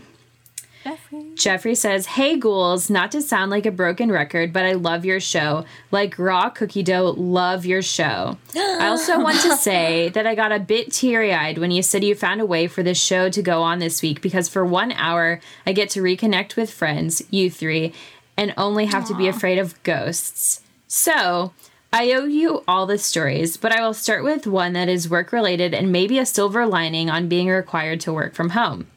Jeffrey. 0.86 1.32
Jeffrey 1.34 1.74
says, 1.74 2.06
Hey 2.06 2.38
ghouls, 2.38 2.92
not 2.92 3.12
to 3.14 3.22
sound 3.22 3.50
like 3.50 3.66
a 3.66 3.72
broken 3.72 4.12
record, 4.12 4.54
but 4.54 4.66
I 4.66 4.74
love 4.74 5.04
your 5.04 5.20
show. 5.20 5.66
Like 5.90 6.20
raw 6.20 6.52
cookie 6.52 6.84
dough, 6.84 7.16
love 7.18 7.66
your 7.66 7.82
show. 7.82 8.38
I 8.56 8.88
also 8.88 9.20
want 9.20 9.42
to 9.42 9.58
say 9.58 10.10
that 10.10 10.28
I 10.28 10.36
got 10.36 10.52
a 10.52 10.60
bit 10.60 10.94
teary 10.94 11.34
eyed 11.34 11.58
when 11.58 11.72
you 11.72 11.82
said 11.82 12.04
you 12.04 12.14
found 12.14 12.40
a 12.40 12.46
way 12.46 12.68
for 12.68 12.84
this 12.84 13.02
show 13.02 13.30
to 13.30 13.42
go 13.42 13.64
on 13.64 13.80
this 13.80 14.04
week 14.04 14.22
because 14.22 14.48
for 14.48 14.64
one 14.64 14.92
hour 14.92 15.40
I 15.66 15.74
get 15.74 15.90
to 15.92 16.04
reconnect 16.04 16.56
with 16.56 16.72
friends, 16.72 17.24
you 17.32 17.50
three, 17.50 17.92
and 18.38 18.54
only 18.56 18.86
have 18.86 19.06
Aww. 19.06 19.08
to 19.08 19.16
be 19.16 19.28
afraid 19.28 19.58
of 19.58 19.82
ghosts. 19.82 20.62
So, 20.88 21.52
I 21.98 22.12
owe 22.12 22.25
you 22.25 22.62
all 22.68 22.86
the 22.86 22.98
stories, 22.98 23.56
but 23.56 23.72
I 23.72 23.80
will 23.82 23.94
start 23.94 24.25
with 24.25 24.46
one 24.46 24.74
that 24.74 24.90
is 24.90 25.10
work 25.10 25.32
related 25.32 25.74
and 25.74 25.94
maybe 25.94 26.20
a 26.20 26.25
silver 26.25 26.66
lining 26.66 27.10
on 27.10 27.30
being 27.30 27.48
required 27.48 28.02
to 28.02 28.12
work 28.12 28.36
from 28.36 28.50
home. 28.50 28.88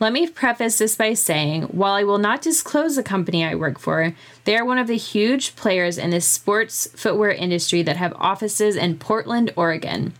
Let 0.00 0.14
me 0.14 0.26
preface 0.26 0.78
this 0.78 0.96
by 0.96 1.12
saying 1.12 1.64
while 1.64 1.92
I 1.92 2.04
will 2.04 2.16
not 2.16 2.40
disclose 2.40 2.96
the 2.96 3.02
company 3.02 3.44
I 3.44 3.54
work 3.54 3.78
for, 3.78 4.14
they 4.44 4.56
are 4.56 4.64
one 4.64 4.78
of 4.78 4.86
the 4.86 4.96
huge 4.96 5.56
players 5.56 5.98
in 5.98 6.08
the 6.08 6.22
sports 6.22 6.88
footwear 6.96 7.32
industry 7.32 7.82
that 7.82 7.98
have 7.98 8.14
offices 8.16 8.76
in 8.76 8.96
Portland, 8.96 9.52
Oregon. 9.54 10.14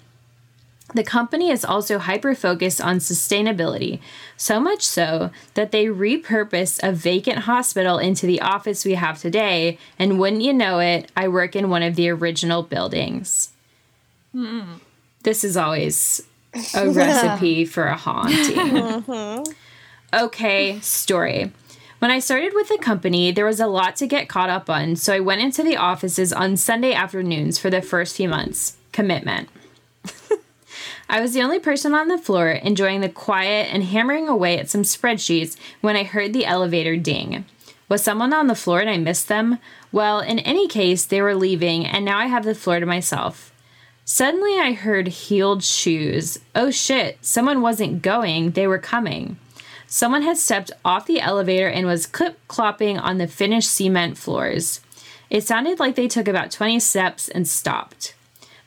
The 0.95 1.05
company 1.05 1.51
is 1.51 1.65
also 1.65 1.99
hyper 1.99 2.35
focused 2.35 2.81
on 2.81 2.99
sustainability, 2.99 4.01
so 4.37 4.61
much 4.61 4.83
so 4.83 5.31
that 5.55 5.73
they 5.73 5.87
repurposed 5.87 6.81
a 6.83 6.93
vacant 6.93 7.41
hospital 7.41 7.99
into 7.99 8.27
the 8.27 8.41
office 8.41 8.85
we 8.85 8.95
have 8.95 9.21
today, 9.21 9.79
and 9.99 10.19
wouldn't 10.19 10.43
you 10.43 10.53
know 10.53 10.81
it, 10.81 11.11
I 11.17 11.29
work 11.29 11.57
in 11.57 11.71
one 11.71 11.83
of 11.83 11.97
the 11.97 12.11
original 12.11 12.63
buildings. 12.63 13.53
Mm. 14.35 14.81
This 15.23 15.45
is 15.45 15.57
always 15.57 16.23
a 16.75 16.91
recipe 16.91 17.65
for 17.65 17.85
a 17.85 17.97
haunting. 17.97 18.57
Mm-hmm. 19.03 19.53
Okay, 20.15 20.79
story. 20.81 21.53
When 21.99 22.11
I 22.11 22.19
started 22.19 22.53
with 22.53 22.69
the 22.69 22.77
company, 22.77 23.33
there 23.33 23.47
was 23.47 23.61
a 23.61 23.67
lot 23.67 23.97
to 23.97 24.07
get 24.07 24.29
caught 24.29 24.51
up 24.51 24.69
on, 24.69 24.97
so 24.97 25.15
I 25.15 25.21
went 25.21 25.41
into 25.41 25.63
the 25.63 25.77
offices 25.77 26.33
on 26.33 26.59
Sunday 26.59 26.93
afternoons 26.93 27.59
for 27.59 27.71
the 27.71 27.81
first 27.81 28.17
few 28.17 28.29
months. 28.29 28.77
Commitment. 28.93 29.49
I 31.13 31.21
was 31.21 31.35
the 31.35 31.43
only 31.43 31.59
person 31.59 31.93
on 31.93 32.09
the 32.09 32.17
floor 32.17 32.49
enjoying 32.49 33.03
the 33.03 33.09
quiet 33.11 33.69
and 33.71 33.85
hammering 33.85 34.29
away 34.29 34.59
at 34.59 34.71
some 34.71 34.81
spreadsheets 34.81 35.59
when 35.83 35.95
I 35.95 36.05
heard 36.05 36.33
the 36.33 36.47
elevator 36.47 36.97
ding. 36.97 37.45
Was 37.91 38.03
someone 38.03 38.33
on 38.33 38.47
the 38.47 38.55
floor 38.55 38.81
and 38.81 38.89
I 38.89 38.97
missed 38.97 39.29
them? 39.29 39.59
Well, 39.93 40.21
in 40.21 40.39
any 40.39 40.67
case, 40.69 41.05
they 41.05 41.21
were 41.21 41.35
leaving, 41.35 41.85
and 41.85 42.07
now 42.07 42.17
I 42.17 42.29
have 42.29 42.47
the 42.47 42.55
floor 42.55 42.81
to 42.81 42.87
myself. 42.87 43.53
Suddenly, 44.07 44.59
I 44.59 44.73
heard 44.73 45.09
heeled 45.09 45.63
shoes. 45.63 46.39
Oh 46.55 46.71
shit, 46.71 47.19
someone 47.21 47.61
wasn't 47.61 48.01
going, 48.01 48.53
they 48.53 48.67
were 48.67 48.79
coming. 48.79 49.37
Someone 49.87 50.23
had 50.23 50.39
stepped 50.39 50.73
off 50.83 51.05
the 51.05 51.21
elevator 51.21 51.69
and 51.69 51.87
was 51.87 52.07
clip 52.07 52.41
clopping 52.49 52.99
on 52.99 53.19
the 53.19 53.29
finished 53.29 53.71
cement 53.71 54.17
floors. 54.17 54.81
It 55.29 55.45
sounded 55.45 55.79
like 55.79 55.95
they 55.95 56.09
took 56.09 56.27
about 56.27 56.51
20 56.51 56.81
steps 56.81 57.29
and 57.29 57.47
stopped. 57.47 58.15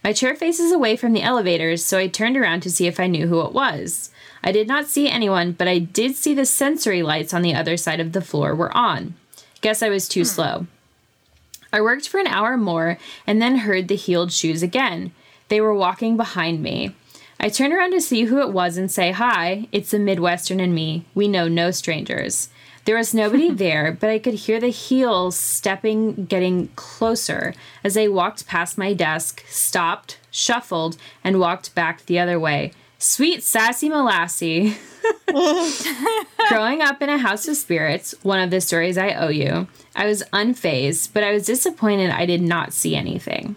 My 0.05 0.13
chair 0.13 0.35
faces 0.35 0.71
away 0.71 0.97
from 0.97 1.13
the 1.13 1.23
elevators, 1.23 1.83
so 1.83 1.97
I 1.97 2.05
turned 2.05 2.37
around 2.37 2.61
to 2.61 2.69
see 2.69 2.85
if 2.85 2.99
I 2.99 3.07
knew 3.07 3.25
who 3.25 3.41
it 3.41 3.53
was. 3.53 4.11
I 4.43 4.51
did 4.51 4.67
not 4.67 4.85
see 4.85 5.09
anyone, 5.09 5.53
but 5.53 5.67
I 5.67 5.79
did 5.79 6.15
see 6.15 6.35
the 6.35 6.45
sensory 6.45 7.01
lights 7.01 7.33
on 7.33 7.41
the 7.41 7.55
other 7.55 7.75
side 7.75 7.99
of 7.99 8.11
the 8.11 8.21
floor 8.21 8.53
were 8.53 8.71
on. 8.77 9.15
Guess 9.61 9.81
I 9.81 9.89
was 9.89 10.07
too 10.07 10.19
hmm. 10.19 10.25
slow. 10.25 10.67
I 11.73 11.81
worked 11.81 12.07
for 12.07 12.19
an 12.19 12.27
hour 12.27 12.55
more 12.55 12.99
and 13.25 13.41
then 13.41 13.55
heard 13.55 13.87
the 13.87 13.95
heeled 13.95 14.31
shoes 14.31 14.61
again. 14.61 15.11
They 15.47 15.59
were 15.59 15.73
walking 15.73 16.17
behind 16.17 16.61
me. 16.61 16.93
I 17.39 17.49
turn 17.49 17.73
around 17.73 17.93
to 17.93 17.99
see 17.99 18.25
who 18.25 18.41
it 18.41 18.53
was 18.53 18.77
and 18.77 18.91
say, 18.91 19.11
Hi, 19.11 19.67
it's 19.71 19.89
the 19.89 19.97
Midwestern 19.97 20.59
and 20.59 20.75
me. 20.75 21.05
We 21.15 21.27
know 21.27 21.47
no 21.47 21.71
strangers. 21.71 22.49
There 22.85 22.95
was 22.95 23.13
nobody 23.13 23.51
there, 23.53 23.91
but 23.91 24.09
I 24.09 24.19
could 24.19 24.35
hear 24.35 24.59
the 24.59 24.69
heels 24.69 25.35
stepping, 25.35 26.25
getting 26.25 26.69
closer 26.75 27.53
as 27.83 27.95
they 27.95 28.07
walked 28.07 28.47
past 28.47 28.77
my 28.77 28.93
desk, 28.93 29.43
stopped, 29.47 30.19
shuffled, 30.31 30.97
and 31.23 31.39
walked 31.39 31.75
back 31.75 32.05
the 32.05 32.19
other 32.19 32.39
way. 32.39 32.71
Sweet 32.97 33.43
sassy 33.43 33.89
molassie. 33.89 34.77
Growing 36.49 36.81
up 36.81 37.01
in 37.01 37.09
a 37.09 37.17
house 37.17 37.47
of 37.47 37.57
spirits, 37.57 38.15
one 38.23 38.39
of 38.39 38.49
the 38.49 38.61
stories 38.61 38.97
I 38.97 39.13
owe 39.13 39.29
you, 39.29 39.67
I 39.95 40.05
was 40.07 40.23
unfazed, 40.33 41.09
but 41.13 41.23
I 41.23 41.31
was 41.31 41.45
disappointed 41.45 42.09
I 42.09 42.25
did 42.25 42.41
not 42.41 42.73
see 42.73 42.95
anything. 42.95 43.55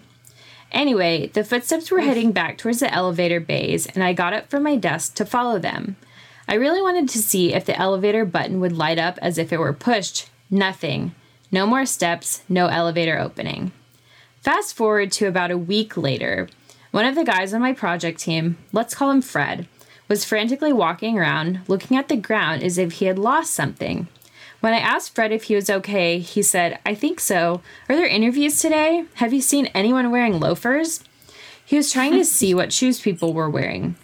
Anyway, 0.70 1.28
the 1.28 1.44
footsteps 1.44 1.90
were 1.90 2.00
heading 2.00 2.32
back 2.32 2.58
towards 2.58 2.80
the 2.80 2.92
elevator 2.92 3.40
bays, 3.40 3.86
and 3.86 4.04
I 4.04 4.12
got 4.12 4.34
up 4.34 4.50
from 4.50 4.64
my 4.64 4.76
desk 4.76 5.14
to 5.14 5.24
follow 5.24 5.58
them. 5.58 5.96
I 6.50 6.54
really 6.54 6.80
wanted 6.80 7.10
to 7.10 7.18
see 7.18 7.52
if 7.52 7.66
the 7.66 7.78
elevator 7.78 8.24
button 8.24 8.58
would 8.60 8.72
light 8.72 8.98
up 8.98 9.18
as 9.20 9.36
if 9.36 9.52
it 9.52 9.60
were 9.60 9.74
pushed. 9.74 10.30
Nothing. 10.50 11.14
No 11.52 11.66
more 11.66 11.84
steps, 11.84 12.42
no 12.48 12.68
elevator 12.68 13.18
opening. 13.18 13.70
Fast 14.40 14.74
forward 14.74 15.12
to 15.12 15.26
about 15.26 15.50
a 15.50 15.58
week 15.58 15.98
later. 15.98 16.48
One 16.90 17.04
of 17.04 17.16
the 17.16 17.24
guys 17.24 17.52
on 17.52 17.60
my 17.60 17.74
project 17.74 18.18
team, 18.18 18.56
let's 18.72 18.94
call 18.94 19.10
him 19.10 19.20
Fred, 19.20 19.68
was 20.08 20.24
frantically 20.24 20.72
walking 20.72 21.18
around, 21.18 21.60
looking 21.68 21.98
at 21.98 22.08
the 22.08 22.16
ground 22.16 22.62
as 22.62 22.78
if 22.78 22.92
he 22.92 23.04
had 23.04 23.18
lost 23.18 23.52
something. 23.52 24.08
When 24.60 24.72
I 24.72 24.78
asked 24.78 25.14
Fred 25.14 25.32
if 25.32 25.44
he 25.44 25.54
was 25.54 25.68
okay, 25.68 26.18
he 26.18 26.42
said, 26.42 26.78
I 26.86 26.94
think 26.94 27.20
so. 27.20 27.60
Are 27.90 27.94
there 27.94 28.06
interviews 28.06 28.58
today? 28.58 29.04
Have 29.14 29.34
you 29.34 29.42
seen 29.42 29.66
anyone 29.66 30.10
wearing 30.10 30.40
loafers? 30.40 31.04
He 31.62 31.76
was 31.76 31.92
trying 31.92 32.12
to 32.12 32.24
see 32.38 32.54
what 32.54 32.72
shoes 32.72 33.00
people 33.00 33.34
were 33.34 33.50
wearing. 33.50 33.96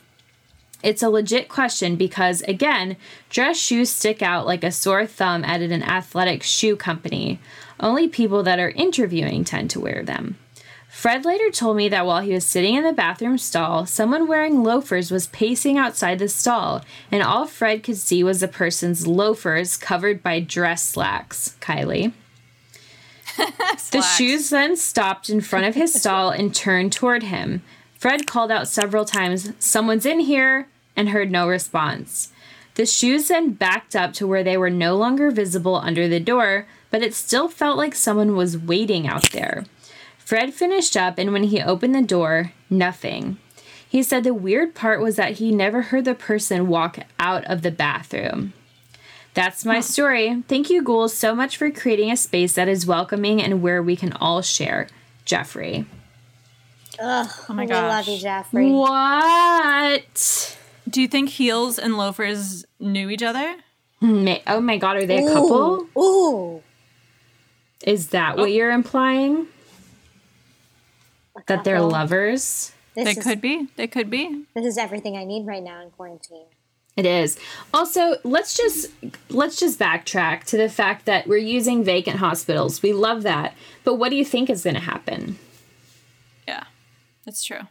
It's 0.85 1.03
a 1.03 1.09
legit 1.09 1.49
question 1.49 1.97
because, 1.97 2.43
again, 2.43 2.99
dress 3.31 3.59
shoes 3.59 3.89
stick 3.89 4.21
out 4.21 4.45
like 4.45 4.63
a 4.63 4.71
sore 4.71 5.07
thumb 5.07 5.43
at 5.43 5.63
an 5.63 5.83
athletic 5.83 6.43
shoe 6.43 6.77
company. 6.77 7.41
Only 7.81 8.07
people 8.07 8.43
that 8.43 8.59
are 8.59 8.69
interviewing 8.69 9.45
tend 9.45 9.71
to 9.71 9.81
wear 9.81 10.03
them. 10.03 10.37
Fred 10.91 11.25
later 11.25 11.51
told 11.51 11.79
me 11.79 11.89
that 11.89 12.05
while 12.05 12.21
he 12.21 12.35
was 12.35 12.45
sitting 12.45 12.75
in 12.75 12.85
the 12.85 12.93
bathroom 12.93 13.39
stall, 13.39 13.87
someone 13.87 14.29
wearing 14.29 14.63
loafers 14.63 15.11
was 15.11 15.27
pacing 15.29 15.79
outside 15.79 16.19
the 16.19 16.29
stall, 16.29 16.85
and 17.11 17.23
all 17.23 17.47
Fred 17.47 17.83
could 17.83 17.97
see 17.97 18.23
was 18.23 18.41
the 18.41 18.47
person's 18.47 19.07
loafers 19.07 19.79
covered 19.79 20.23
by 20.23 20.39
dress 20.39 20.83
slacks. 20.83 21.57
Kylie. 21.63 22.13
the 23.91 24.03
shoes 24.03 24.51
then 24.51 24.77
stopped 24.77 25.31
in 25.31 25.41
front 25.41 25.65
of 25.65 25.75
his 25.75 25.95
stall 25.95 26.29
and 26.29 26.55
turned 26.55 26.93
toward 26.93 27.23
him. 27.23 27.63
Fred 27.99 28.27
called 28.27 28.51
out 28.51 28.69
several 28.69 29.07
times, 29.07 29.51
Someone's 29.59 30.07
in 30.07 30.21
here, 30.21 30.69
and 30.97 31.11
heard 31.11 31.31
no 31.31 31.49
response. 31.49 32.33
The 32.75 32.87
shoes 32.87 33.29
then 33.29 33.53
backed 33.53 33.95
up 33.95 34.13
to 34.15 34.27
where 34.27 34.43
they 34.43 34.57
were 34.57 34.71
no 34.71 34.97
longer 34.97 35.31
visible 35.31 35.77
under 35.77 36.09
the 36.09 36.21
door, 36.21 36.67
but 36.91 37.03
it 37.03 37.15
still 37.15 37.49
felt 37.49 37.77
like 37.77 37.95
someone 37.95 38.35
was 38.37 38.59
waiting 38.59 39.07
out 39.07 39.31
there. 39.31 39.65
Fred 40.19 40.55
finished 40.55 40.97
up, 40.97 41.19
and 41.19 41.33
when 41.33 41.45
he 41.45 41.61
opened 41.61 41.95
the 41.95 42.03
door, 42.03 42.53
nothing. 42.69 43.39
He 43.89 44.03
said 44.03 44.25
the 44.25 44.35
weird 44.35 44.75
part 44.75 45.01
was 45.01 45.15
that 45.17 45.35
he 45.35 45.53
never 45.53 45.83
heard 45.83 46.05
the 46.05 46.15
person 46.15 46.67
walk 46.67 46.99
out 47.21 47.45
of 47.45 47.63
the 47.63 47.71
bathroom. 47.71 48.53
That's 49.35 49.65
my 49.65 49.81
story. 49.81 50.43
Thank 50.49 50.71
you, 50.71 50.83
ghouls, 50.83 51.15
so 51.15 51.35
much 51.35 51.57
for 51.57 51.71
creating 51.71 52.11
a 52.11 52.17
space 52.17 52.55
that 52.55 52.69
is 52.69 52.87
welcoming 52.87 53.43
and 53.43 53.63
where 53.63 53.83
we 53.83 53.95
can 53.95 54.13
all 54.15 54.43
share. 54.43 54.89
Jeffrey. 55.25 55.87
Ugh, 57.01 57.31
oh 57.49 57.53
my 57.53 57.67
god, 57.67 57.89
love 57.89 58.09
you, 58.09 58.19
Jeffrey. 58.19 58.71
What? 58.71 60.59
Do 60.95 61.03
you 61.03 61.09
think 61.09 61.29
heels 61.29 61.81
and 61.81 61.99
loafers 61.99 62.65
knew 62.79 63.11
each 63.11 63.25
other? 63.25 63.57
oh 64.01 64.61
my 64.61 64.77
god, 64.79 64.97
are 64.97 65.05
they 65.05 65.27
a 65.27 65.33
couple? 65.33 65.89
Ooh. 65.99 66.63
Is 67.85 68.11
that 68.11 68.39
oh. 68.39 68.43
what 68.43 68.53
you're 68.53 68.71
implying? 68.71 69.49
that 71.49 71.65
they're 71.65 71.81
lovers. 71.81 72.71
This 72.95 73.07
they 73.07 73.11
is, 73.11 73.25
could 73.25 73.41
be. 73.41 73.67
They 73.75 73.89
could 73.89 74.09
be. 74.09 74.45
This 74.55 74.65
is 74.67 74.79
everything 74.79 75.17
I 75.17 75.25
need 75.25 75.49
right 75.49 75.65
now 75.65 75.83
in 75.83 75.91
quarantine. 75.91 76.47
It 76.97 77.07
is. 77.07 77.41
Also, 77.73 78.15
let's 78.23 78.57
just 78.57 78.93
let's 79.31 79.57
just 79.59 79.81
backtrack 79.81 80.45
to 80.45 80.57
the 80.57 80.69
fact 80.69 81.07
that 81.07 81.27
we're 81.27 81.39
using 81.39 81.83
vacant 81.83 82.19
hospitals. 82.19 82.83
We 82.83 82.93
love 82.93 83.25
that. 83.25 83.55
But 83.83 83.97
what 83.97 84.11
do 84.11 84.17
you 84.17 84.25
think 84.25 84.49
is 84.49 84.63
going 84.63 84.75
to 84.75 84.81
happen? 84.81 85.41
Yeah. 86.47 86.63
That's 87.25 87.43
true. 87.43 87.63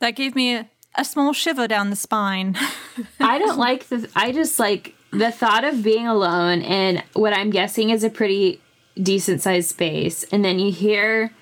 That 0.00 0.16
gave 0.16 0.34
me 0.34 0.68
a 0.96 1.04
small 1.04 1.32
shiver 1.32 1.68
down 1.68 1.90
the 1.90 1.96
spine. 1.96 2.56
I 3.20 3.38
don't 3.38 3.58
like 3.58 3.88
the. 3.88 4.08
I 4.14 4.32
just 4.32 4.58
like 4.58 4.94
the 5.10 5.30
thought 5.30 5.64
of 5.64 5.82
being 5.82 6.06
alone 6.06 6.62
in 6.62 7.02
what 7.14 7.32
I'm 7.32 7.50
guessing 7.50 7.90
is 7.90 8.04
a 8.04 8.10
pretty 8.10 8.60
decent 9.00 9.42
sized 9.42 9.70
space, 9.70 10.24
and 10.24 10.44
then 10.44 10.58
you 10.58 10.72
hear 10.72 11.32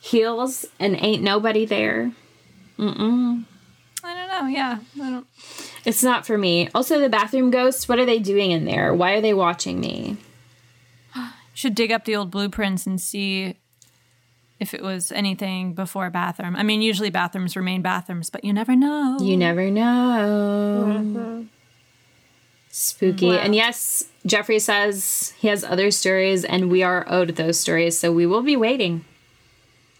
heels 0.00 0.66
and 0.78 0.96
ain't 1.02 1.22
nobody 1.22 1.64
there. 1.64 2.12
Mm-mm. 2.78 3.44
I 4.04 4.14
don't 4.14 4.28
know. 4.28 4.46
Yeah, 4.48 4.78
I 4.96 5.10
don't. 5.10 5.26
It's 5.84 6.02
not 6.02 6.26
for 6.26 6.38
me. 6.38 6.68
Also, 6.74 7.00
the 7.00 7.08
bathroom 7.08 7.50
ghosts. 7.50 7.88
What 7.88 7.98
are 7.98 8.06
they 8.06 8.18
doing 8.18 8.50
in 8.50 8.64
there? 8.64 8.94
Why 8.94 9.12
are 9.14 9.20
they 9.20 9.34
watching 9.34 9.80
me? 9.80 10.16
Should 11.54 11.74
dig 11.74 11.90
up 11.90 12.04
the 12.04 12.14
old 12.14 12.30
blueprints 12.30 12.86
and 12.86 13.00
see 13.00 13.56
if 14.60 14.74
it 14.74 14.82
was 14.82 15.12
anything 15.12 15.72
before 15.74 16.10
bathroom. 16.10 16.56
I 16.56 16.62
mean, 16.62 16.82
usually 16.82 17.10
bathrooms 17.10 17.56
remain 17.56 17.82
bathrooms, 17.82 18.30
but 18.30 18.44
you 18.44 18.52
never 18.52 18.74
know. 18.74 19.18
You 19.20 19.36
never 19.36 19.70
know. 19.70 21.46
Spooky. 22.70 23.30
And 23.30 23.54
yes, 23.54 24.04
Jeffrey 24.26 24.58
says 24.58 25.32
he 25.38 25.48
has 25.48 25.64
other 25.64 25.90
stories, 25.90 26.44
and 26.44 26.70
we 26.70 26.82
are 26.82 27.04
owed 27.08 27.30
those 27.36 27.58
stories, 27.58 27.98
so 27.98 28.12
we 28.12 28.26
will 28.26 28.42
be 28.42 28.56
waiting. 28.56 29.04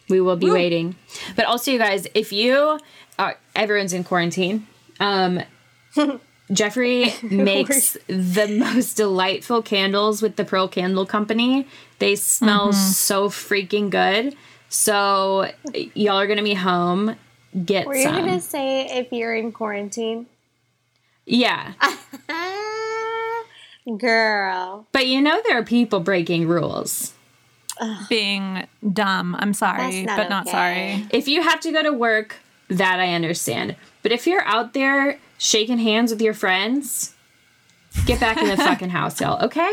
We 0.08 0.20
will 0.20 0.36
be 0.36 0.50
waiting. 0.50 0.96
But 1.36 1.44
also, 1.46 1.70
you 1.70 1.78
guys, 1.78 2.06
if 2.14 2.32
you, 2.32 2.78
uh, 3.18 3.32
everyone's 3.54 3.92
in 3.92 4.04
quarantine. 4.04 4.66
Um, 5.00 5.42
Jeffrey 6.52 7.12
makes 7.22 7.96
the 8.06 8.46
most 8.58 8.94
delightful 8.94 9.62
candles 9.62 10.22
with 10.22 10.36
the 10.36 10.44
Pearl 10.44 10.68
Candle 10.68 11.04
Company. 11.04 11.66
They 11.98 12.16
smell 12.16 12.72
so 12.72 13.28
freaking 13.28 13.90
good. 13.90 14.34
So 14.68 15.50
y'all 15.94 16.18
are 16.18 16.26
gonna 16.26 16.42
be 16.42 16.54
home. 16.54 17.16
Get 17.64 17.86
Were 17.86 17.96
you 17.96 18.02
some. 18.02 18.16
gonna 18.16 18.40
say 18.40 18.86
if 18.98 19.12
you're 19.12 19.34
in 19.34 19.52
quarantine? 19.52 20.26
yeah, 21.26 21.72
Girl. 23.98 24.86
but 24.92 25.06
you 25.06 25.20
know 25.20 25.40
there 25.46 25.58
are 25.58 25.64
people 25.64 26.00
breaking 26.00 26.46
rules. 26.46 27.14
Being 28.08 28.66
dumb. 28.92 29.36
I'm 29.38 29.54
sorry, 29.54 30.04
That's 30.04 30.06
not 30.06 30.16
but 30.16 30.28
not 30.28 30.48
sorry. 30.48 31.06
If 31.12 31.28
you 31.28 31.42
have 31.42 31.60
to 31.60 31.70
go 31.72 31.82
to 31.82 31.92
work, 31.92 32.36
that 32.68 32.98
I 32.98 33.14
understand. 33.14 33.76
But 34.02 34.10
if 34.12 34.26
you're 34.26 34.44
out 34.44 34.74
there 34.74 35.18
shaking 35.38 35.78
hands 35.78 36.10
with 36.10 36.20
your 36.20 36.34
friends, 36.34 37.14
get 38.04 38.18
back 38.18 38.36
in 38.38 38.48
the 38.48 38.56
fucking 38.68 38.90
house, 38.90 39.20
y'all. 39.20 39.42
Okay? 39.44 39.72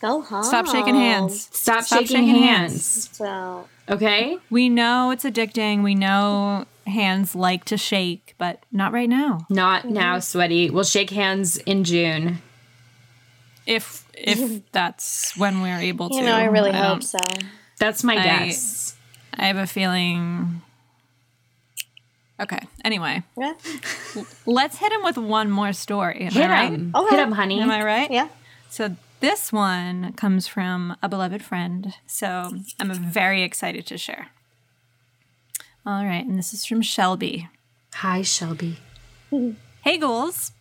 Go 0.00 0.22
home. 0.22 0.42
Stop 0.42 0.66
shaking 0.66 0.94
hands. 0.94 1.48
Stop, 1.52 1.84
Stop 1.84 2.00
shaking, 2.00 2.26
shaking 2.26 2.42
hands. 2.42 3.10
So 3.12 3.66
Okay? 3.90 4.38
We 4.50 4.68
know 4.68 5.10
it's 5.10 5.24
addicting. 5.24 5.82
We 5.82 5.94
know 5.94 6.64
hands 6.86 7.34
like 7.34 7.64
to 7.66 7.76
shake, 7.76 8.34
but 8.38 8.62
not 8.70 8.92
right 8.92 9.08
now. 9.08 9.46
Not 9.50 9.82
mm-hmm. 9.82 9.94
now, 9.94 10.18
sweaty. 10.20 10.70
We'll 10.70 10.84
shake 10.84 11.10
hands 11.10 11.56
in 11.58 11.84
June. 11.84 12.38
If 13.66 14.06
if 14.14 14.62
that's 14.72 15.36
when 15.36 15.60
we're 15.60 15.78
able 15.78 16.08
to. 16.08 16.14
you 16.14 16.22
know, 16.22 16.36
I 16.36 16.44
really 16.44 16.72
don't- 16.72 16.82
hope 16.82 17.02
so. 17.02 17.18
That's 17.78 18.04
my 18.04 18.16
I- 18.16 18.22
guess. 18.22 18.96
I 19.34 19.46
have 19.46 19.56
a 19.56 19.66
feeling. 19.66 20.62
Okay. 22.38 22.60
Anyway, 22.84 23.22
Yeah. 23.36 23.52
let's 24.46 24.78
hit 24.78 24.92
him 24.92 25.02
with 25.02 25.18
one 25.18 25.50
more 25.50 25.72
story. 25.72 26.22
Am 26.22 26.32
Hit 26.32 26.44
I 26.44 26.48
right? 26.48 26.72
him. 26.72 26.92
Okay. 26.94 27.16
Hit 27.16 27.18
him, 27.22 27.32
honey. 27.32 27.60
Am 27.60 27.70
I 27.70 27.82
right? 27.84 28.10
Yeah. 28.10 28.28
So 28.70 28.96
this 29.20 29.52
one 29.52 30.12
comes 30.14 30.46
from 30.46 30.96
a 31.02 31.08
beloved 31.08 31.42
friend. 31.42 31.94
So 32.06 32.52
I'm 32.80 32.92
very 32.92 33.42
excited 33.42 33.86
to 33.86 33.98
share. 33.98 34.28
All 35.86 36.04
right, 36.04 36.24
and 36.24 36.38
this 36.38 36.52
is 36.52 36.66
from 36.66 36.82
Shelby. 36.82 37.48
Hi, 37.94 38.22
Shelby. 38.22 38.76
Hey, 39.82 39.96
ghouls. 39.98 40.52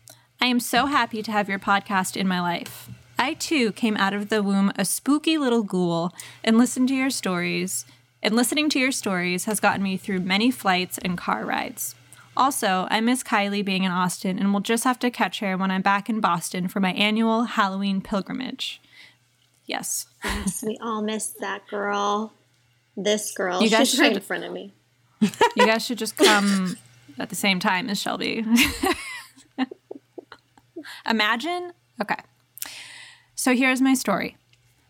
I 0.41 0.45
am 0.45 0.59
so 0.59 0.85
happy 0.85 1.21
to 1.21 1.31
have 1.31 1.49
your 1.49 1.59
podcast 1.59 2.15
in 2.15 2.27
my 2.27 2.39
life. 2.39 2.89
I 3.17 3.33
too 3.33 3.73
came 3.73 3.97
out 3.97 4.13
of 4.13 4.29
the 4.29 4.41
womb 4.41 4.71
a 4.77 4.85
spooky 4.85 5.37
little 5.37 5.63
ghoul 5.63 6.13
and 6.41 6.57
listened 6.57 6.87
to 6.87 6.95
your 6.95 7.09
stories. 7.09 7.85
And 8.23 8.35
listening 8.35 8.69
to 8.69 8.79
your 8.79 8.91
stories 8.91 9.45
has 9.45 9.59
gotten 9.59 9.83
me 9.83 9.97
through 9.97 10.19
many 10.19 10.51
flights 10.51 10.97
and 10.99 11.17
car 11.17 11.45
rides. 11.45 11.95
Also, 12.39 12.87
I 12.89 13.01
miss 13.01 13.21
Kylie 13.21 13.65
being 13.65 13.83
in 13.83 13.91
Austin 13.91 14.39
and 14.39 14.53
will 14.53 14.61
just 14.61 14.85
have 14.85 14.97
to 14.99 15.11
catch 15.11 15.41
her 15.41 15.57
when 15.57 15.71
I'm 15.71 15.81
back 15.81 16.09
in 16.09 16.21
Boston 16.21 16.69
for 16.69 16.79
my 16.79 16.93
annual 16.93 17.43
Halloween 17.43 18.01
pilgrimage. 18.01 18.81
Yes. 19.65 20.07
Yes, 20.23 20.63
we 20.65 20.77
all 20.81 21.01
miss 21.01 21.33
that 21.41 21.67
girl. 21.67 22.31
This 22.95 23.33
girl. 23.33 23.61
You 23.61 23.69
guys 23.69 23.89
She's 23.89 23.99
right 23.99 24.15
in 24.15 24.21
front 24.21 24.45
of 24.45 24.53
me. 24.53 24.73
You 25.21 25.65
guys 25.65 25.85
should 25.85 25.97
just 25.97 26.15
come 26.15 26.77
at 27.19 27.29
the 27.29 27.35
same 27.35 27.59
time 27.59 27.89
as 27.89 27.99
Shelby. 27.99 28.45
Imagine? 31.09 31.73
Okay. 32.01 32.21
So 33.35 33.53
here's 33.53 33.81
my 33.81 33.93
story. 33.93 34.37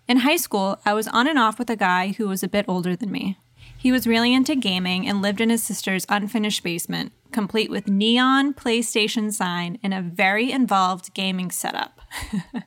In 0.08 0.18
high 0.18 0.38
school, 0.38 0.80
I 0.86 0.94
was 0.94 1.08
on 1.08 1.28
and 1.28 1.40
off 1.40 1.58
with 1.58 1.70
a 1.70 1.76
guy 1.76 2.14
who 2.14 2.28
was 2.28 2.44
a 2.44 2.48
bit 2.48 2.66
older 2.68 2.96
than 2.96 3.12
me. 3.12 3.38
He 3.78 3.92
was 3.92 4.06
really 4.06 4.34
into 4.34 4.56
gaming 4.56 5.08
and 5.08 5.22
lived 5.22 5.42
in 5.42 5.50
his 5.50 5.64
sister's 5.64 6.06
unfinished 6.10 6.64
basement, 6.64 7.12
complete 7.32 7.70
with 7.70 7.88
neon 7.88 8.54
PlayStation 8.54 9.32
sign 9.32 9.80
and 9.84 9.94
a 9.94 10.02
very 10.02 10.52
involved 10.52 11.14
gaming 11.14 11.52
setup. 11.52 12.02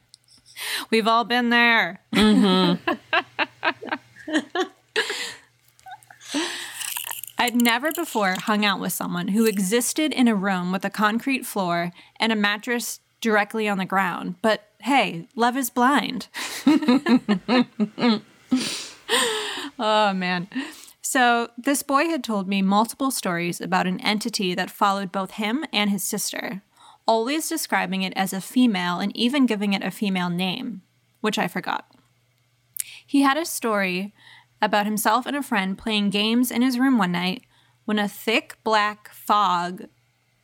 We've 0.91 1.09
all 1.09 1.25
been 1.25 1.51
there. 1.51 2.01
I'd 7.39 7.57
never 7.57 7.91
before 7.91 8.37
hung 8.39 8.65
out 8.65 8.79
with 8.79 8.93
someone 8.93 9.29
who 9.29 9.47
existed 9.47 10.13
in 10.13 10.29
a 10.29 10.35
room 10.35 10.71
with 10.71 10.85
a 10.85 10.91
concrete 10.91 11.45
floor 11.45 11.91
and 12.21 12.31
a 12.31 12.37
mattress 12.37 13.01
directly 13.21 13.69
on 13.69 13.79
the 13.79 13.85
ground. 13.85 14.37
But 14.43 14.69
hey, 14.81 15.27
love 15.35 15.57
is 15.57 15.69
blind. 15.71 16.29
oh, 19.79 20.13
man. 20.13 20.49
So, 21.13 21.51
this 21.59 21.83
boy 21.83 22.07
had 22.07 22.25
told 22.25 22.49
me 22.49 22.63
multiple 22.63 23.11
stories 23.11 23.61
about 23.61 23.87
an 23.87 24.01
entity 24.01 24.55
that 24.55 24.71
followed 24.71 25.13
both 25.13 25.33
him 25.33 25.63
and 25.71 25.91
his 25.91 26.03
sister, 26.03 26.63
always 27.07 27.51
describing 27.51 28.01
it 28.01 28.15
as 28.17 28.33
a 28.33 28.41
female 28.41 28.99
and 28.99 29.15
even 29.15 29.45
giving 29.45 29.75
it 29.75 29.85
a 29.85 29.91
female 29.91 30.31
name, 30.31 30.81
which 31.21 31.37
I 31.37 31.49
forgot. 31.49 31.85
He 33.07 33.21
had 33.21 33.37
a 33.37 33.45
story 33.45 34.15
about 34.63 34.87
himself 34.87 35.27
and 35.27 35.37
a 35.37 35.43
friend 35.43 35.77
playing 35.77 36.09
games 36.09 36.51
in 36.51 36.63
his 36.63 36.79
room 36.79 36.97
one 36.97 37.13
night 37.13 37.43
when 37.85 37.99
a 37.99 38.09
thick 38.09 38.57
black 38.65 39.11
fog 39.13 39.89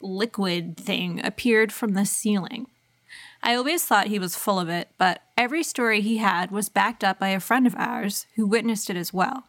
liquid 0.02 0.76
thing 0.76 1.18
appeared 1.24 1.72
from 1.72 1.94
the 1.94 2.04
ceiling. 2.04 2.66
I 3.42 3.54
always 3.54 3.86
thought 3.86 4.08
he 4.08 4.18
was 4.18 4.36
full 4.36 4.60
of 4.60 4.68
it, 4.68 4.90
but 4.98 5.22
every 5.34 5.62
story 5.62 6.02
he 6.02 6.18
had 6.18 6.50
was 6.50 6.68
backed 6.68 7.02
up 7.02 7.18
by 7.18 7.28
a 7.28 7.40
friend 7.40 7.66
of 7.66 7.74
ours 7.76 8.26
who 8.36 8.46
witnessed 8.46 8.90
it 8.90 8.98
as 8.98 9.14
well. 9.14 9.47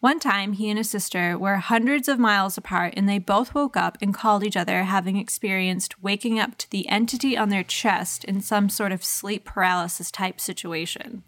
One 0.00 0.20
time, 0.20 0.52
he 0.52 0.68
and 0.70 0.78
his 0.78 0.88
sister 0.88 1.36
were 1.36 1.56
hundreds 1.56 2.06
of 2.06 2.20
miles 2.20 2.56
apart, 2.56 2.94
and 2.96 3.08
they 3.08 3.18
both 3.18 3.52
woke 3.52 3.76
up 3.76 3.98
and 4.00 4.14
called 4.14 4.44
each 4.44 4.56
other, 4.56 4.84
having 4.84 5.16
experienced 5.16 6.00
waking 6.00 6.38
up 6.38 6.56
to 6.58 6.70
the 6.70 6.88
entity 6.88 7.36
on 7.36 7.48
their 7.48 7.64
chest 7.64 8.22
in 8.24 8.40
some 8.40 8.68
sort 8.68 8.92
of 8.92 9.04
sleep 9.04 9.44
paralysis 9.44 10.12
type 10.12 10.40
situation. 10.40 11.24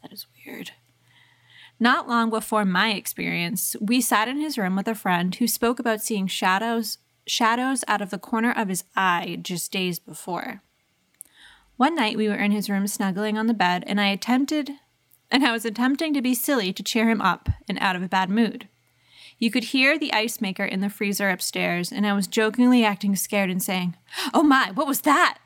That 0.00 0.10
is 0.10 0.26
weird. 0.46 0.70
Not 1.78 2.08
long 2.08 2.30
before 2.30 2.64
my 2.64 2.92
experience, 2.92 3.76
we 3.78 4.00
sat 4.00 4.28
in 4.28 4.40
his 4.40 4.56
room 4.56 4.74
with 4.74 4.88
a 4.88 4.94
friend 4.94 5.34
who 5.34 5.46
spoke 5.46 5.78
about 5.78 6.00
seeing 6.00 6.26
shadows 6.26 6.98
shadows 7.28 7.82
out 7.88 8.00
of 8.00 8.10
the 8.10 8.18
corner 8.18 8.52
of 8.52 8.68
his 8.68 8.84
eye 8.94 9.36
just 9.42 9.72
days 9.72 9.98
before. 9.98 10.62
One 11.76 11.96
night 11.96 12.16
we 12.16 12.28
were 12.28 12.36
in 12.36 12.52
his 12.52 12.70
room 12.70 12.86
snuggling 12.86 13.36
on 13.36 13.48
the 13.48 13.52
bed 13.52 13.82
and 13.88 14.00
I 14.00 14.06
attempted 14.06 14.70
and 15.30 15.44
I 15.44 15.52
was 15.52 15.64
attempting 15.64 16.14
to 16.14 16.22
be 16.22 16.34
silly 16.34 16.72
to 16.72 16.82
cheer 16.82 17.08
him 17.08 17.20
up 17.20 17.48
and 17.68 17.78
out 17.80 17.96
of 17.96 18.02
a 18.02 18.08
bad 18.08 18.30
mood. 18.30 18.68
You 19.38 19.50
could 19.50 19.64
hear 19.64 19.98
the 19.98 20.12
ice 20.12 20.40
maker 20.40 20.64
in 20.64 20.80
the 20.80 20.88
freezer 20.88 21.30
upstairs 21.30 21.92
and 21.92 22.06
I 22.06 22.14
was 22.14 22.26
jokingly 22.26 22.84
acting 22.84 23.16
scared 23.16 23.50
and 23.50 23.62
saying, 23.62 23.96
"Oh 24.32 24.42
my, 24.42 24.70
what 24.72 24.86
was 24.86 25.02
that?" 25.02 25.38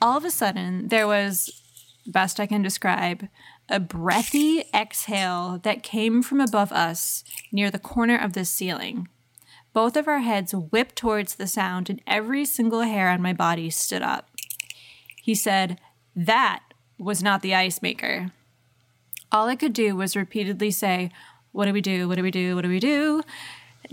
All 0.00 0.16
of 0.16 0.24
a 0.24 0.30
sudden, 0.30 0.88
there 0.88 1.06
was 1.06 1.50
best 2.06 2.40
I 2.40 2.46
can 2.46 2.62
describe, 2.62 3.28
a 3.68 3.78
breathy 3.78 4.64
exhale 4.72 5.60
that 5.62 5.82
came 5.82 6.22
from 6.22 6.40
above 6.40 6.72
us 6.72 7.22
near 7.52 7.70
the 7.70 7.78
corner 7.78 8.16
of 8.16 8.32
the 8.32 8.44
ceiling. 8.44 9.08
Both 9.72 9.96
of 9.96 10.08
our 10.08 10.20
heads 10.20 10.54
whipped 10.54 10.96
towards 10.96 11.34
the 11.34 11.46
sound, 11.46 11.90
and 11.90 12.00
every 12.06 12.44
single 12.44 12.80
hair 12.80 13.10
on 13.10 13.20
my 13.20 13.32
body 13.32 13.68
stood 13.70 14.02
up. 14.02 14.30
He 15.22 15.34
said, 15.34 15.78
That 16.16 16.62
was 16.98 17.22
not 17.22 17.42
the 17.42 17.54
ice 17.54 17.80
maker. 17.80 18.32
All 19.30 19.48
I 19.48 19.56
could 19.56 19.72
do 19.72 19.94
was 19.94 20.16
repeatedly 20.16 20.70
say, 20.70 21.10
What 21.52 21.66
do 21.66 21.72
we 21.72 21.80
do? 21.80 22.08
What 22.08 22.16
do 22.16 22.22
we 22.22 22.30
do? 22.30 22.56
What 22.56 22.62
do 22.62 22.68
we 22.68 22.80
do? 22.80 23.22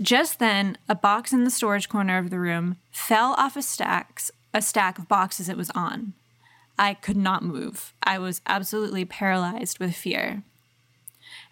Just 0.00 0.38
then, 0.38 0.76
a 0.88 0.94
box 0.94 1.32
in 1.32 1.44
the 1.44 1.50
storage 1.50 1.88
corner 1.88 2.18
of 2.18 2.30
the 2.30 2.38
room 2.38 2.76
fell 2.90 3.34
off 3.38 3.56
a 3.56 3.62
stacks, 3.62 4.30
a 4.52 4.60
stack 4.60 4.98
of 4.98 5.08
boxes 5.08 5.48
it 5.48 5.56
was 5.56 5.70
on. 5.70 6.12
I 6.78 6.94
could 6.94 7.16
not 7.16 7.42
move. 7.42 7.94
I 8.02 8.18
was 8.18 8.42
absolutely 8.46 9.04
paralyzed 9.04 9.78
with 9.78 9.94
fear. 9.94 10.42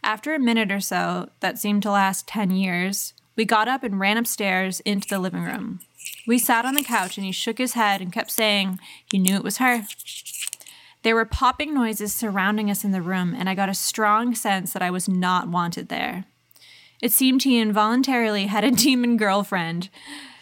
After 0.03 0.35
a 0.35 0.39
minute 0.39 0.71
or 0.71 0.81
so, 0.81 1.31
that 1.41 1.59
seemed 1.59 1.83
to 1.85 1.91
last 1.91 2.29
10 2.29 2.51
years, 2.51 3.15
We 3.37 3.45
got 3.45 3.67
up 3.67 3.83
and 3.83 3.99
ran 3.99 4.17
upstairs 4.17 4.79
into 4.81 5.09
the 5.09 5.19
living 5.19 5.43
room. 5.43 5.81
We 6.27 6.39
sat 6.39 6.65
on 6.65 6.75
the 6.75 6.85
couch 6.85 7.17
and 7.17 7.27
he 7.27 7.33
shook 7.33 7.59
his 7.59 7.73
head 7.73 8.01
and 8.01 8.13
kept 8.13 8.31
saying 8.31 8.79
he 9.11 9.19
knew 9.19 9.35
it 9.35 9.43
was 9.43 9.59
her. 9.59 9.87
There 11.05 11.15
were 11.15 11.27
popping 11.27 11.75
noises 11.75 12.15
surrounding 12.15 12.71
us 12.71 12.83
in 12.83 12.93
the 12.93 13.03
room, 13.03 13.37
and 13.39 13.47
I 13.47 13.55
got 13.55 13.69
a 13.69 13.75
strong 13.75 14.35
sense 14.35 14.73
that 14.73 14.81
I 14.81 14.91
was 14.91 15.07
not 15.07 15.49
wanted 15.49 15.91
there. 15.91 16.25
It 17.03 17.13
seemed 17.13 17.43
he 17.43 17.59
involuntarily 17.59 18.47
had 18.47 18.65
a 18.65 18.71
demon 18.71 19.19
girlfriend. 19.19 19.91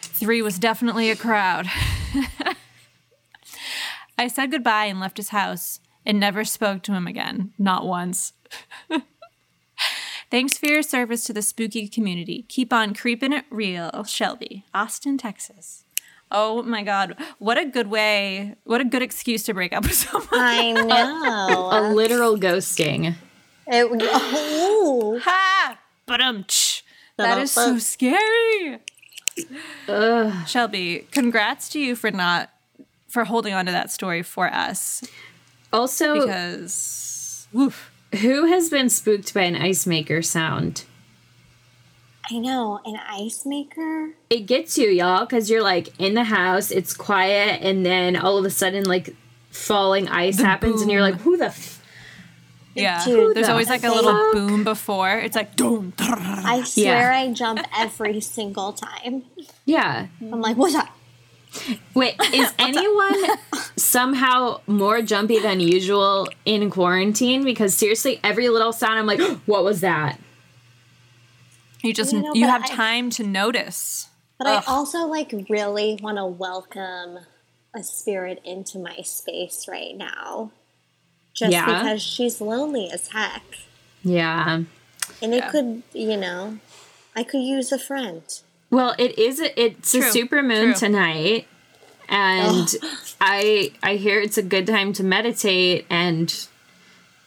Three 0.01 0.41
was 0.41 0.57
definitely 0.57 1.11
a 1.11 1.17
crowd. 1.17 1.67
I 4.17 4.29
said 4.29 4.51
goodbye 4.51 4.85
and 4.85 5.01
left 5.01 5.17
his 5.17 5.29
house 5.29 5.81
and 6.05 6.17
never 6.17 6.45
spoke 6.45 6.81
to 6.83 6.93
him 6.93 7.07
again, 7.07 7.51
not 7.59 7.85
once. 7.85 8.31
Thanks 10.31 10.57
for 10.57 10.67
your 10.67 10.81
service 10.81 11.25
to 11.25 11.33
the 11.33 11.41
spooky 11.41 11.89
community. 11.89 12.45
Keep 12.47 12.71
on 12.71 12.93
creeping 12.93 13.33
it 13.33 13.43
real, 13.49 14.05
Shelby, 14.05 14.63
Austin, 14.73 15.17
Texas. 15.17 15.83
Oh 16.33 16.63
my 16.63 16.83
God. 16.83 17.15
What 17.37 17.57
a 17.59 17.65
good 17.65 17.87
way, 17.89 18.55
what 18.63 18.81
a 18.81 18.85
good 18.85 19.01
excuse 19.03 19.43
to 19.43 19.53
break 19.53 19.71
up 19.71 19.83
with 19.83 19.93
someone. 19.95 20.27
I 20.33 20.71
know. 20.71 21.69
A 21.71 21.93
literal 21.93 22.37
ghosting. 22.37 23.15
It, 23.67 23.87
oh. 23.91 25.19
ha! 25.23 25.77
But 26.05 26.19
um, 26.19 26.45
that 27.17 27.37
is 27.37 27.51
so 27.51 27.77
scary. 27.77 28.79
Ugh. 29.87 30.47
Shelby, 30.47 31.07
congrats 31.11 31.69
to 31.69 31.79
you 31.79 31.95
for 31.95 32.11
not 32.11 32.49
for 33.07 33.23
holding 33.25 33.53
on 33.53 33.65
to 33.67 33.71
that 33.71 33.91
story 33.91 34.21
for 34.23 34.47
us 34.51 35.03
Also, 35.71 36.15
because 36.25 37.47
woof. 37.53 37.91
who 38.21 38.45
has 38.47 38.69
been 38.69 38.89
spooked 38.89 39.33
by 39.33 39.43
an 39.43 39.55
ice 39.55 39.85
maker 39.87 40.21
sound? 40.21 40.83
I 42.31 42.37
know. 42.39 42.79
An 42.85 42.97
ice 43.09 43.45
maker? 43.45 44.11
It 44.29 44.41
gets 44.41 44.77
you, 44.77 44.87
y'all, 44.89 45.25
because 45.25 45.49
you're 45.49 45.61
like 45.63 45.89
in 45.99 46.13
the 46.13 46.23
house, 46.23 46.71
it's 46.71 46.93
quiet, 46.93 47.61
and 47.61 47.85
then 47.85 48.15
all 48.15 48.37
of 48.37 48.45
a 48.45 48.49
sudden, 48.49 48.85
like 48.85 49.15
falling 49.51 50.07
ice 50.07 50.37
The 50.37 50.45
happens, 50.45 50.81
and 50.81 50.89
you're 50.91 51.01
like, 51.01 51.15
who 51.15 51.37
the 51.37 51.45
f- 51.47 51.83
Yeah, 52.75 53.03
Dude, 53.03 53.35
there's 53.35 53.47
the 53.47 53.51
always 53.51 53.69
like 53.69 53.83
a 53.83 53.87
fuck? 53.89 53.95
little 54.03 54.31
boom 54.33 54.63
before. 54.63 55.19
It's 55.19 55.35
like 55.35 55.55
dum, 55.55 55.93
I 55.99 56.63
swear 56.65 57.11
I 57.11 57.31
jump 57.33 57.59
every 57.77 58.19
single 58.21 58.73
time. 58.73 59.23
Yeah. 59.65 60.07
I'm 60.21 60.41
like, 60.41 60.55
what's 60.57 60.75
up? 60.75 60.89
Wait, 61.93 62.15
is 62.33 62.51
anyone 62.57 63.15
somehow 63.75 64.59
more 64.65 65.01
jumpy 65.01 65.39
than 65.39 65.59
usual 65.59 66.27
in 66.45 66.69
quarantine? 66.71 67.43
Because 67.43 67.73
seriously, 67.75 68.19
every 68.23 68.49
little 68.49 68.71
sound, 68.73 68.97
I'm 68.97 69.05
like, 69.05 69.19
what 69.45 69.63
was 69.63 69.81
that? 69.81 70.19
You 71.83 71.93
just 71.93 72.13
You 72.13 72.19
you, 72.19 72.23
know, 72.23 72.33
but 72.33 72.49
have 72.49 72.63
I- 72.63 72.75
time 72.75 73.09
to 73.11 73.23
notice. 73.23 74.07
But 74.39 74.47
Ugh. 74.47 74.63
I 74.67 74.71
also 74.71 74.99
like 75.05 75.33
really 75.49 75.99
want 76.01 76.17
to 76.17 76.25
welcome 76.25 77.19
a 77.75 77.83
spirit 77.83 78.41
into 78.43 78.79
my 78.79 78.97
space 79.03 79.67
right 79.69 79.95
now. 79.95 80.51
Just 81.33 81.51
Yeah? 81.51 81.65
because 81.65 82.01
she's 82.01 82.41
lonely 82.41 82.89
as 82.91 83.07
heck. 83.09 83.43
Yeah. 84.03 84.63
And 85.21 85.33
it 85.33 85.49
could, 85.49 85.83
you 85.93 86.17
know, 86.17 86.57
I 87.15 87.23
could 87.23 87.41
use 87.41 87.71
a 87.71 87.79
friend. 87.79 88.21
Well, 88.69 88.95
it 88.97 89.17
is. 89.19 89.39
A, 89.39 89.59
it's 89.61 89.93
a 89.93 90.01
super 90.01 90.41
moon 90.41 90.71
true. 90.71 90.73
tonight, 90.73 91.47
and 92.09 92.67
I 93.21 93.71
I 93.83 93.95
hear 93.97 94.19
it's 94.19 94.37
a 94.37 94.41
good 94.43 94.65
time 94.65 94.93
to 94.93 95.03
meditate 95.03 95.85
and 95.91 96.33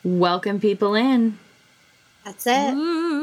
welcome 0.03 0.59
people 0.59 0.95
in. 0.97 1.39
That's 2.25 2.47
it. 2.49 2.75
Ooh. 2.75 3.16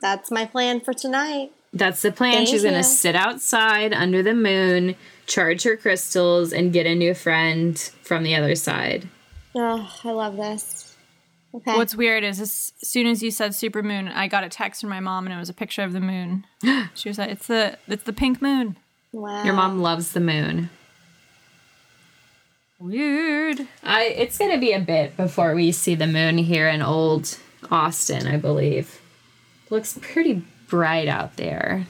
That's 0.00 0.30
my 0.30 0.44
plan 0.44 0.80
for 0.80 0.94
tonight. 0.94 1.52
That's 1.72 2.02
the 2.02 2.12
plan. 2.12 2.32
Thank 2.32 2.48
She's 2.48 2.62
gonna 2.62 2.82
sit 2.82 3.14
outside 3.14 3.92
under 3.92 4.22
the 4.22 4.34
moon, 4.34 4.96
charge 5.26 5.64
her 5.64 5.76
crystals, 5.76 6.52
and 6.52 6.72
get 6.72 6.86
a 6.86 6.94
new 6.94 7.14
friend 7.14 7.78
from 8.02 8.22
the 8.22 8.34
other 8.34 8.54
side. 8.54 9.08
Oh, 9.54 9.90
I 10.04 10.10
love 10.10 10.36
this. 10.36 10.96
Okay. 11.54 11.76
What's 11.76 11.94
weird 11.94 12.24
is 12.24 12.40
as 12.40 12.72
soon 12.82 13.06
as 13.06 13.22
you 13.22 13.30
said 13.30 13.52
supermoon, 13.52 14.12
I 14.14 14.28
got 14.28 14.44
a 14.44 14.48
text 14.48 14.80
from 14.80 14.90
my 14.90 15.00
mom 15.00 15.26
and 15.26 15.34
it 15.34 15.38
was 15.38 15.48
a 15.48 15.54
picture 15.54 15.82
of 15.82 15.92
the 15.92 16.00
moon. 16.00 16.44
she 16.94 17.08
was 17.08 17.18
like, 17.18 17.30
"It's 17.30 17.46
the 17.46 17.78
it's 17.86 18.04
the 18.04 18.12
pink 18.12 18.40
moon." 18.42 18.76
wow. 19.12 19.44
Your 19.44 19.54
mom 19.54 19.80
loves 19.80 20.12
the 20.12 20.20
moon. 20.20 20.70
Weird. 22.78 23.66
I 23.82 24.04
it's 24.04 24.38
gonna 24.38 24.58
be 24.58 24.72
a 24.72 24.80
bit 24.80 25.16
before 25.16 25.54
we 25.54 25.72
see 25.72 25.94
the 25.94 26.06
moon 26.06 26.38
here 26.38 26.68
in 26.68 26.80
old 26.82 27.38
Austin, 27.70 28.26
I 28.26 28.36
believe. 28.36 29.00
Looks 29.70 29.98
pretty 30.00 30.44
bright 30.68 31.08
out 31.08 31.36
there. 31.36 31.86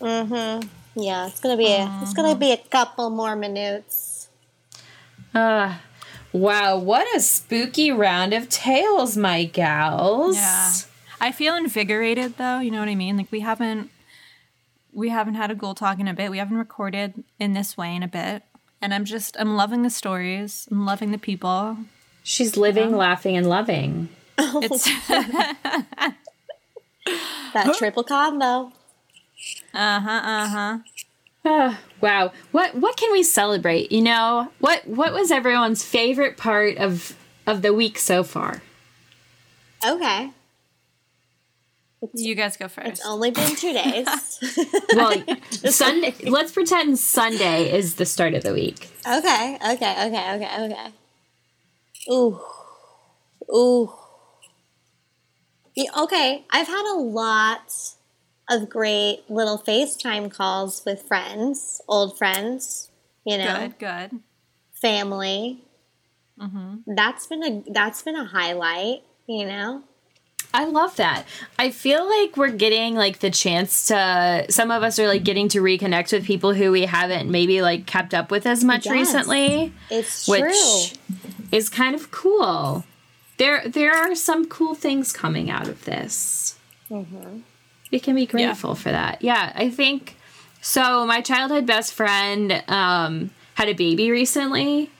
Mm-hmm. 0.00 0.68
Yeah, 1.00 1.26
it's 1.26 1.40
gonna 1.40 1.56
be 1.56 1.72
a, 1.72 2.00
it's 2.02 2.12
gonna 2.12 2.34
be 2.34 2.52
a 2.52 2.56
couple 2.56 3.10
more 3.10 3.36
minutes. 3.36 4.28
Uh 5.34 5.76
wow, 6.32 6.76
what 6.76 7.06
a 7.16 7.20
spooky 7.20 7.90
round 7.90 8.32
of 8.32 8.48
tales, 8.48 9.16
my 9.16 9.44
gals. 9.44 10.36
Yeah. 10.36 10.72
I 11.20 11.32
feel 11.32 11.54
invigorated 11.54 12.36
though, 12.36 12.58
you 12.58 12.70
know 12.70 12.80
what 12.80 12.88
I 12.88 12.94
mean? 12.94 13.16
Like 13.16 13.30
we 13.30 13.40
haven't 13.40 13.90
we 14.92 15.08
haven't 15.08 15.34
had 15.34 15.50
a 15.50 15.54
ghoul 15.54 15.74
talk 15.74 15.98
in 15.98 16.08
a 16.08 16.14
bit. 16.14 16.30
We 16.30 16.38
haven't 16.38 16.58
recorded 16.58 17.24
in 17.38 17.54
this 17.54 17.76
way 17.76 17.94
in 17.94 18.02
a 18.02 18.08
bit. 18.08 18.42
And 18.80 18.92
I'm 18.92 19.04
just 19.04 19.36
I'm 19.38 19.56
loving 19.56 19.82
the 19.82 19.90
stories. 19.90 20.68
I'm 20.70 20.84
loving 20.84 21.12
the 21.12 21.18
people. 21.18 21.78
She's 22.22 22.56
living, 22.56 22.96
laughing, 22.96 23.36
and 23.36 23.48
loving. 23.48 24.08
It's 24.38 24.88
That 27.52 27.74
triple 27.76 28.02
combo. 28.04 28.72
uh-huh, 29.74 30.10
uh-huh. 30.10 30.78
Ah, 31.44 31.80
wow. 32.00 32.32
What 32.52 32.74
what 32.76 32.96
can 32.96 33.12
we 33.12 33.22
celebrate? 33.22 33.92
You 33.92 34.00
know, 34.00 34.48
what 34.60 34.86
what 34.86 35.12
was 35.12 35.30
everyone's 35.30 35.84
favorite 35.84 36.36
part 36.38 36.78
of 36.78 37.14
of 37.46 37.60
the 37.62 37.74
week 37.74 37.98
so 37.98 38.22
far? 38.22 38.62
Okay. 39.84 40.30
You 42.14 42.34
guys 42.34 42.56
go 42.56 42.68
first. 42.68 42.88
It's 42.88 43.00
first. 43.00 43.10
only 43.10 43.30
been 43.30 43.54
two 43.54 43.72
days. 43.72 44.06
Well, 44.94 45.22
Sunday. 45.50 46.14
Let's 46.24 46.52
pretend 46.52 46.98
Sunday 46.98 47.72
is 47.72 47.94
the 47.94 48.04
start 48.04 48.34
of 48.34 48.42
the 48.42 48.52
week. 48.52 48.88
okay, 49.06 49.56
okay, 49.56 50.06
okay, 50.06 50.34
okay, 50.34 50.64
okay. 50.64 50.92
Ooh. 52.10 52.40
Ooh. 53.54 53.90
Okay, 55.76 56.44
I've 56.50 56.66
had 56.66 56.92
a 56.94 56.98
lot 56.98 57.72
of 58.50 58.68
great 58.68 59.22
little 59.28 59.58
FaceTime 59.58 60.30
calls 60.30 60.82
with 60.84 61.02
friends, 61.02 61.80
old 61.88 62.18
friends, 62.18 62.90
you 63.24 63.38
know, 63.38 63.68
Good, 63.78 63.78
good. 63.78 64.20
family. 64.72 65.62
Mm-hmm. 66.38 66.94
That's 66.94 67.26
been 67.26 67.42
a 67.44 67.62
that's 67.72 68.02
been 68.02 68.16
a 68.16 68.24
highlight, 68.24 69.02
you 69.26 69.46
know. 69.46 69.82
I 70.54 70.66
love 70.66 70.96
that. 70.96 71.24
I 71.58 71.70
feel 71.70 72.06
like 72.06 72.36
we're 72.36 72.50
getting 72.50 72.94
like 72.94 73.20
the 73.20 73.30
chance 73.30 73.86
to 73.86 74.44
some 74.50 74.70
of 74.70 74.82
us 74.82 74.98
are 74.98 75.06
like 75.06 75.24
getting 75.24 75.48
to 75.50 75.62
reconnect 75.62 76.12
with 76.12 76.26
people 76.26 76.52
who 76.52 76.70
we 76.70 76.82
haven't 76.82 77.30
maybe 77.30 77.62
like 77.62 77.86
kept 77.86 78.12
up 78.12 78.30
with 78.30 78.44
as 78.44 78.62
much 78.62 78.84
Yes. 78.84 78.92
recently, 78.92 79.72
It's 79.88 80.28
which 80.28 80.42
true. 80.42 80.98
is 81.52 81.70
kind 81.70 81.94
of 81.94 82.10
cool. 82.10 82.84
There 83.42 83.66
there 83.66 83.92
are 83.92 84.14
some 84.14 84.46
cool 84.46 84.76
things 84.76 85.12
coming 85.12 85.50
out 85.50 85.66
of 85.66 85.84
this. 85.84 86.56
We 87.90 87.98
can 88.00 88.14
be 88.14 88.24
grateful 88.26 88.74
for 88.76 88.90
that. 88.92 89.20
Yeah, 89.22 89.52
I 89.56 89.68
think 89.68 90.16
so. 90.60 91.04
My 91.06 91.20
childhood 91.20 91.66
best 91.66 91.92
friend 91.92 92.62
um, 92.68 93.30
had 93.54 93.68
a 93.68 93.72
baby 93.72 94.10
recently, 94.12 94.90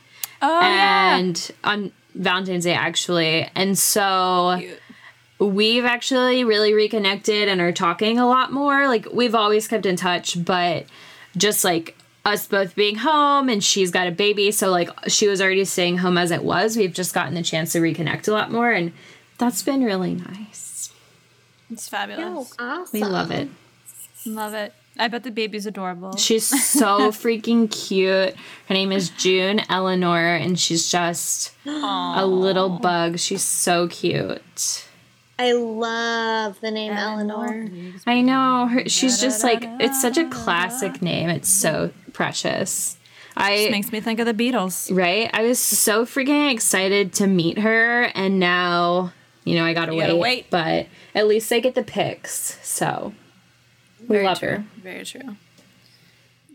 Oh 0.43 0.61
yeah. 0.61 1.17
and 1.19 1.53
on 1.63 1.93
Valentine's 2.17 2.65
Day 2.65 2.75
actually, 2.75 3.49
and 3.55 3.79
so 3.79 4.57
Cute. 4.59 4.79
we've 5.39 5.85
actually 5.85 6.43
really 6.43 6.75
reconnected 6.75 7.49
and 7.49 7.61
are 7.61 7.73
talking 7.73 8.19
a 8.19 8.27
lot 8.27 8.53
more. 8.53 8.89
Like 8.89 9.07
we've 9.13 9.35
always 9.37 9.69
kept 9.69 9.87
in 9.87 9.95
touch, 9.97 10.45
but 10.45 10.87
just 11.37 11.63
like 11.65 11.97
us 12.25 12.47
both 12.47 12.75
being 12.75 12.97
home 12.97 13.49
and 13.49 13.63
she's 13.63 13.91
got 13.91 14.07
a 14.07 14.13
baby, 14.13 14.51
so 14.51 14.71
like 14.71 14.91
she 15.09 15.29
was 15.29 15.41
already 15.41 15.65
staying 15.65 15.99
home 15.99 16.17
as 16.19 16.31
it 16.31 16.45
was. 16.45 16.77
We've 16.77 16.93
just 16.93 17.15
gotten 17.15 17.35
the 17.35 17.43
chance 17.43 17.73
to 17.73 17.81
reconnect 17.81 18.29
a 18.29 18.33
lot 18.33 18.51
more, 18.51 18.71
and 18.71 18.93
that's 19.39 19.63
been 19.63 19.83
really 19.85 20.15
nice. 20.15 20.93
It's 21.71 21.89
fabulous. 21.89 22.55
Oh, 22.59 22.65
awesome. 22.65 23.01
We 23.01 23.05
love 23.05 23.31
it. 23.31 23.49
Love 24.27 24.55
it. 24.55 24.75
I 24.99 25.09
bet 25.09 25.23
the 25.25 25.31
baby's 25.31 25.65
adorable. 25.65 26.17
She's 26.17 26.47
so 26.47 27.11
freaking 27.11 27.71
cute. 27.71 28.35
Her 28.69 28.75
name 28.75 28.93
is 28.93 29.09
June 29.09 29.63
Eleanor, 29.71 30.35
and 30.35 30.59
she's 30.61 30.91
just 30.91 31.53
a 31.67 32.27
little 32.27 32.69
bug. 32.69 33.19
She's 33.19 33.43
so 33.43 33.89
cute. 33.89 34.87
I 35.39 35.53
love 35.53 36.61
the 36.61 36.71
name 36.71 36.93
Eleanor. 36.93 37.69
I 38.07 38.21
know. 38.21 38.67
Her, 38.67 38.89
she's 38.89 39.21
just 39.21 39.43
like, 39.43 39.65
it's 39.81 40.01
such 40.01 40.19
a 40.19 40.29
classic 40.29 41.01
name. 41.01 41.31
It's 41.31 41.49
so 41.49 41.91
precious. 42.12 42.96
I 43.37 43.68
Makes 43.70 43.92
me 43.92 44.01
think 44.01 44.20
of 44.20 44.27
the 44.27 44.35
Beatles. 44.35 44.94
right. 44.94 45.31
I 45.33 45.42
was 45.42 45.59
so 45.59 46.05
freaking 46.05 46.53
excited 46.53 47.14
to 47.14 47.27
meet 47.27 47.59
her, 47.59 48.03
and 48.14 48.38
now 48.38 49.12
you 49.44 49.55
know 49.57 49.64
I 49.64 49.72
gotta, 49.72 49.92
You 49.92 49.98
wait, 49.98 50.07
gotta 50.07 50.16
wait. 50.18 50.51
But 50.51 50.87
at 51.14 51.27
least 51.27 51.51
I 51.53 51.61
get 51.61 51.75
the 51.75 51.83
pics. 51.83 52.59
So 52.62 53.14
We 54.01 54.09
Very 54.16 54.25
love 54.27 54.38
true. 54.38 54.48
her. 54.48 54.64
Very 54.83 55.05
true. 55.05 55.37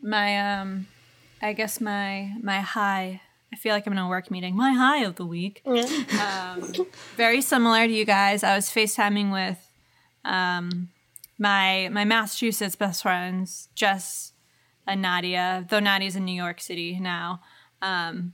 My 0.04 0.60
um, 0.60 0.88
I 1.42 1.54
guess 1.54 1.82
my 1.82 2.34
my 2.42 2.60
high. 2.62 3.22
I 3.52 3.56
feel 3.56 3.74
like 3.74 3.88
I'm 3.88 3.94
in 3.94 4.00
a 4.00 4.10
work 4.10 4.30
meeting. 4.30 4.56
My 4.56 4.74
high 4.74 5.04
of 5.04 5.16
the 5.16 5.26
week. 5.26 5.64
Um, 6.20 6.74
very 7.16 7.42
similar 7.42 7.88
to 7.88 7.92
you 7.94 8.06
guys. 8.06 8.44
I 8.44 8.56
was 8.56 8.66
FaceTiming 8.70 9.32
with 9.32 9.58
um, 10.26 10.90
my 11.40 11.90
my 11.92 12.06
Massachusetts 12.06 12.76
best 12.76 13.02
friends, 13.04 13.70
Jess 13.76 14.34
and 14.88 15.02
Nadia. 15.02 15.66
Though 15.70 15.80
Nadia's 15.80 16.16
in 16.16 16.26
New 16.26 16.36
York 16.36 16.62
City 16.62 17.00
now. 17.00 17.42
Um, 17.82 18.34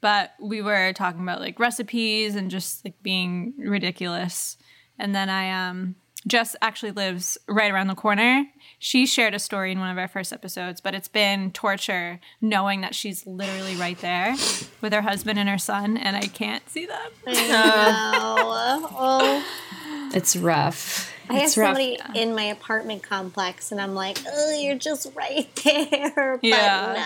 but 0.00 0.34
we 0.38 0.60
were 0.60 0.92
talking 0.92 1.22
about 1.22 1.40
like 1.40 1.58
recipes 1.58 2.36
and 2.36 2.50
just 2.50 2.84
like 2.84 3.02
being 3.02 3.54
ridiculous. 3.56 4.58
And 4.98 5.14
then 5.14 5.30
I 5.30 5.68
um 5.68 5.94
Jess 6.26 6.56
actually 6.62 6.92
lives 6.92 7.36
right 7.48 7.70
around 7.70 7.88
the 7.88 7.94
corner. 7.94 8.46
She 8.78 9.06
shared 9.06 9.34
a 9.34 9.38
story 9.38 9.72
in 9.72 9.80
one 9.80 9.90
of 9.90 9.98
our 9.98 10.08
first 10.08 10.32
episodes, 10.32 10.80
but 10.80 10.94
it's 10.94 11.08
been 11.08 11.52
torture 11.52 12.20
knowing 12.40 12.80
that 12.80 12.94
she's 12.94 13.26
literally 13.26 13.76
right 13.76 13.98
there 14.00 14.34
with 14.80 14.92
her 14.92 15.02
husband 15.02 15.38
and 15.38 15.48
her 15.48 15.58
son, 15.58 15.96
and 15.96 16.16
I 16.16 16.26
can't 16.26 16.68
see 16.68 16.86
them. 16.86 17.10
I 17.26 17.32
know. 17.48 18.88
oh, 18.90 20.10
It's 20.14 20.36
rough. 20.36 21.13
I 21.28 21.34
have 21.34 21.56
rough. 21.56 21.76
somebody 21.76 21.98
in 22.14 22.34
my 22.34 22.44
apartment 22.44 23.02
complex, 23.02 23.72
and 23.72 23.80
I'm 23.80 23.94
like, 23.94 24.18
oh, 24.26 24.58
you're 24.60 24.78
just 24.78 25.06
right 25.14 25.48
there. 25.64 26.38
But 26.40 26.44
Yeah. 26.44 27.04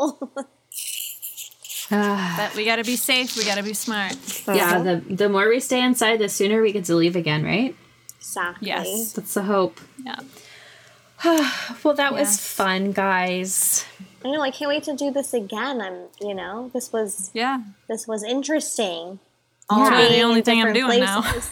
no. 0.00 0.18
Ah, 1.90 2.34
But 2.36 2.54
we 2.54 2.66
gotta 2.66 2.84
be 2.84 2.96
safe. 2.96 3.34
We 3.36 3.44
gotta 3.44 3.62
be 3.62 3.72
smart. 3.72 4.14
yeah, 4.46 4.78
the 4.82 4.96
the 5.08 5.28
more 5.30 5.48
we 5.48 5.58
stay 5.58 5.82
inside, 5.82 6.18
the 6.18 6.28
sooner 6.28 6.60
we 6.60 6.70
get 6.72 6.84
to 6.86 6.94
leave 6.94 7.16
again, 7.16 7.42
right? 7.44 7.74
Exactly. 8.18 8.68
Yes. 8.68 9.12
That's 9.14 9.32
the 9.34 9.42
hope. 9.44 9.80
Yeah. 10.04 10.20
Well, 11.82 11.94
that 11.94 12.12
was 12.12 12.38
fun, 12.38 12.92
guys. 12.92 13.84
I 14.24 14.30
know. 14.30 14.42
I 14.42 14.50
can't 14.50 14.68
wait 14.68 14.82
to 14.84 14.94
do 14.94 15.10
this 15.10 15.32
again. 15.32 15.80
I'm, 15.80 16.08
you 16.20 16.34
know, 16.34 16.70
this 16.74 16.92
was 16.92 17.30
Yeah. 17.32 17.62
this 17.88 18.06
was 18.06 18.22
interesting. 18.22 19.18
Yeah. 19.70 19.90
being 19.96 20.12
The 20.12 20.20
only 20.22 20.42
thing 20.42 20.60
I'm 20.60 20.72
different 20.74 20.92
doing 20.92 21.00
now. 21.00 21.24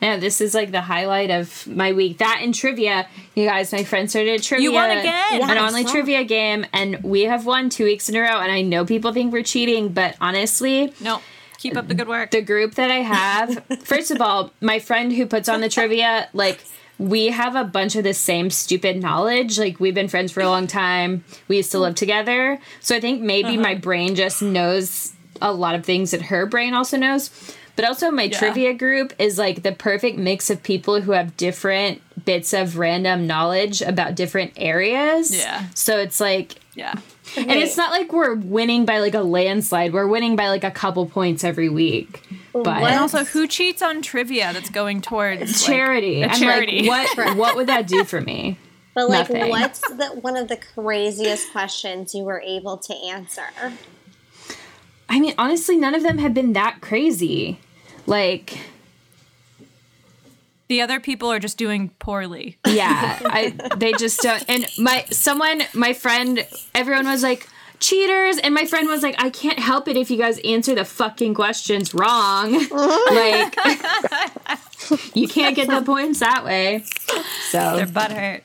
Yeah, 0.00 0.16
this 0.16 0.40
is 0.40 0.54
like 0.54 0.70
the 0.70 0.80
highlight 0.80 1.30
of 1.30 1.66
my 1.66 1.92
week. 1.92 2.18
That 2.18 2.40
and 2.42 2.54
trivia. 2.54 3.08
You 3.34 3.46
guys, 3.46 3.72
my 3.72 3.84
friend 3.84 4.08
started 4.10 4.40
a 4.40 4.42
trivia. 4.42 4.64
You 4.64 4.72
won 4.72 4.90
again. 4.90 5.42
An 5.42 5.58
online 5.58 5.86
trivia 5.86 6.24
game, 6.24 6.66
and 6.72 7.02
we 7.02 7.22
have 7.22 7.46
won 7.46 7.68
two 7.68 7.84
weeks 7.84 8.08
in 8.08 8.16
a 8.16 8.20
row. 8.20 8.40
And 8.40 8.50
I 8.50 8.62
know 8.62 8.84
people 8.84 9.12
think 9.12 9.32
we're 9.32 9.42
cheating, 9.42 9.90
but 9.90 10.16
honestly, 10.20 10.92
No. 11.00 11.20
Keep 11.58 11.76
up 11.76 11.88
the 11.88 11.94
good 11.94 12.06
work. 12.06 12.30
the 12.30 12.40
group 12.40 12.76
that 12.76 12.88
I 12.88 12.98
have, 12.98 13.64
first 13.82 14.12
of 14.12 14.20
all, 14.20 14.52
my 14.60 14.78
friend 14.78 15.12
who 15.12 15.26
puts 15.26 15.48
on 15.48 15.60
the 15.60 15.68
trivia, 15.68 16.28
like, 16.32 16.60
we 16.98 17.26
have 17.26 17.56
a 17.56 17.64
bunch 17.64 17.96
of 17.96 18.04
the 18.04 18.14
same 18.14 18.50
stupid 18.50 19.02
knowledge. 19.02 19.58
Like, 19.58 19.80
we've 19.80 19.94
been 19.94 20.06
friends 20.06 20.30
for 20.30 20.40
a 20.40 20.48
long 20.48 20.68
time. 20.68 21.24
We 21.48 21.56
used 21.56 21.72
to 21.72 21.80
live 21.80 21.96
together. 21.96 22.60
So 22.80 22.94
I 22.94 23.00
think 23.00 23.22
maybe 23.22 23.56
my 23.56 23.72
uh-huh. 23.72 23.80
brain 23.80 24.14
just 24.14 24.40
knows 24.40 25.14
a 25.40 25.52
lot 25.52 25.74
of 25.74 25.84
things 25.84 26.12
that 26.12 26.22
her 26.22 26.46
brain 26.46 26.74
also 26.74 26.96
knows. 26.96 27.30
But 27.78 27.84
also, 27.84 28.10
my 28.10 28.26
trivia 28.26 28.74
group 28.74 29.14
is 29.20 29.38
like 29.38 29.62
the 29.62 29.70
perfect 29.70 30.18
mix 30.18 30.50
of 30.50 30.64
people 30.64 31.00
who 31.00 31.12
have 31.12 31.36
different 31.36 32.02
bits 32.24 32.52
of 32.52 32.76
random 32.76 33.28
knowledge 33.28 33.82
about 33.82 34.16
different 34.16 34.54
areas. 34.56 35.32
Yeah. 35.32 35.64
So 35.74 36.00
it's 36.00 36.18
like, 36.18 36.56
yeah. 36.74 36.94
and 37.36 37.52
it's 37.52 37.76
not 37.76 37.92
like 37.92 38.12
we're 38.12 38.34
winning 38.34 38.84
by 38.84 38.98
like 38.98 39.14
a 39.14 39.20
landslide. 39.20 39.92
We're 39.92 40.08
winning 40.08 40.34
by 40.34 40.48
like 40.48 40.64
a 40.64 40.72
couple 40.72 41.06
points 41.06 41.44
every 41.44 41.68
week. 41.68 42.20
But 42.52 42.66
And 42.66 42.98
also, 42.98 43.22
who 43.22 43.46
cheats 43.46 43.80
on 43.80 44.02
trivia 44.02 44.52
that's 44.52 44.70
going 44.70 45.00
towards 45.00 45.64
charity. 45.64 46.22
a 46.22 46.26
I'm 46.30 46.34
charity. 46.36 46.88
like, 46.88 47.16
what 47.16 47.36
what 47.36 47.54
would 47.54 47.68
that 47.68 47.86
do 47.86 48.02
for 48.02 48.20
me? 48.20 48.58
But 48.92 49.08
like, 49.08 49.30
Nothing. 49.30 49.50
what's 49.50 49.80
the, 49.82 50.08
one 50.20 50.36
of 50.36 50.48
the 50.48 50.56
craziest 50.56 51.52
questions 51.52 52.12
you 52.12 52.24
were 52.24 52.40
able 52.40 52.76
to 52.76 52.94
answer? 53.06 53.44
I 55.08 55.20
mean, 55.20 55.34
honestly, 55.38 55.76
none 55.76 55.94
of 55.94 56.02
them 56.02 56.18
have 56.18 56.34
been 56.34 56.54
that 56.54 56.80
crazy. 56.80 57.60
Like, 58.08 58.58
The 60.68 60.80
other 60.82 60.98
people 61.00 61.30
are 61.30 61.38
just 61.38 61.58
doing 61.58 61.90
poorly. 61.98 62.58
yeah, 62.66 63.18
I 63.24 63.50
they 63.76 63.92
just 63.92 64.20
don't. 64.20 64.44
And 64.48 64.66
my 64.78 65.04
someone, 65.10 65.62
my 65.74 65.92
friend, 65.92 66.46
everyone 66.74 67.06
was 67.06 67.22
like 67.22 67.46
cheaters, 67.80 68.38
and 68.38 68.54
my 68.54 68.64
friend 68.64 68.88
was 68.88 69.02
like, 69.02 69.14
I 69.18 69.30
can't 69.30 69.58
help 69.58 69.88
it 69.88 69.96
if 69.96 70.10
you 70.10 70.16
guys 70.18 70.38
answer 70.40 70.74
the 70.74 70.84
fucking 70.84 71.34
questions 71.34 71.94
wrong. 71.94 72.52
like, 72.70 73.56
you 75.14 75.28
can't 75.28 75.54
get 75.54 75.68
the 75.68 75.82
points 75.84 76.20
that 76.20 76.44
way. 76.44 76.84
So 77.50 77.76
Their 77.76 77.86
butt 77.86 78.10
hurt. 78.12 78.42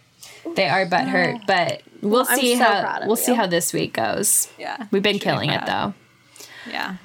they 0.56 0.68
are 0.68 0.86
butthurt, 0.86 1.46
but 1.48 1.82
we'll 2.02 2.26
I'm 2.30 2.38
see 2.40 2.56
so 2.58 2.64
how 2.64 3.02
we'll 3.08 3.16
see 3.16 3.34
how 3.34 3.48
this 3.48 3.72
week 3.74 3.94
goes. 3.94 4.50
Yeah. 4.60 4.88
We've 4.92 5.02
been 5.02 5.14
Should 5.16 5.22
be 5.22 5.24
killing 5.24 5.50
it 5.52 5.66
though. 5.66 5.94
Yeah. 6.70 6.96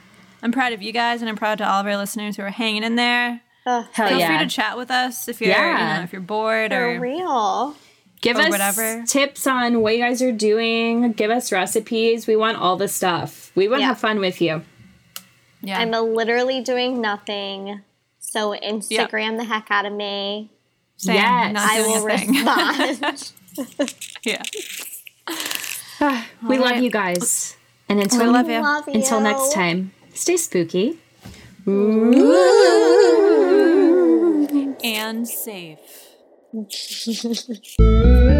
I'm 0.42 0.52
proud 0.52 0.72
of 0.72 0.82
you 0.82 0.92
guys, 0.92 1.20
and 1.20 1.28
I'm 1.28 1.36
proud 1.36 1.58
to 1.58 1.68
all 1.68 1.80
of 1.80 1.86
our 1.86 1.96
listeners 1.96 2.36
who 2.36 2.42
are 2.42 2.50
hanging 2.50 2.84
in 2.84 2.94
there. 2.96 3.40
Ugh, 3.66 3.86
Hell 3.92 4.08
Feel 4.08 4.18
yeah! 4.18 4.38
free 4.38 4.46
to 4.48 4.54
chat 4.54 4.76
with 4.76 4.90
us 4.90 5.28
if 5.28 5.40
you're, 5.40 5.50
Yeah. 5.50 5.92
you 5.92 5.98
know, 5.98 6.04
if 6.04 6.12
you're 6.12 6.22
bored 6.22 6.70
for 6.72 6.94
or 6.96 7.00
real. 7.00 7.76
Give 8.20 8.36
or 8.36 8.40
us 8.42 8.50
whatever. 8.50 9.04
tips 9.06 9.46
on 9.46 9.80
what 9.80 9.94
you 9.96 10.02
guys 10.02 10.22
are 10.22 10.32
doing. 10.32 11.12
Give 11.12 11.30
us 11.30 11.52
recipes. 11.52 12.26
We 12.26 12.34
want 12.36 12.56
all 12.58 12.76
the 12.76 12.88
stuff. 12.88 13.52
We 13.54 13.68
want 13.68 13.78
to 13.78 13.82
Yeah. 13.82 13.88
have 13.88 13.98
fun 13.98 14.20
with 14.20 14.40
you. 14.40 14.62
yeah. 15.62 15.78
I'm 15.80 15.90
literally 15.90 16.60
doing 16.62 17.00
nothing. 17.00 17.82
So 18.20 18.54
Instagram 18.62 19.36
the 19.38 19.44
heck 19.44 19.70
out 19.70 19.86
of 19.86 19.92
me. 19.92 20.50
Same, 20.96 21.14
Yes. 21.16 21.54
I 21.56 21.80
will 21.82 22.04
respond. 22.04 23.94
yeah. 24.24 24.42
we 26.48 26.58
love 26.58 26.70
right. 26.72 26.82
you 26.82 26.90
guys. 26.90 27.56
And 27.88 28.00
until 28.00 28.20
We 28.20 28.26
love 28.26 28.48
you. 28.48 28.60
Love 28.60 28.84
you. 28.88 28.94
until 28.94 29.20
next 29.20 29.52
time, 29.52 29.92
stay 30.18 30.36
spooky. 30.36 30.98
And 34.84 35.28
safe. 35.28 35.78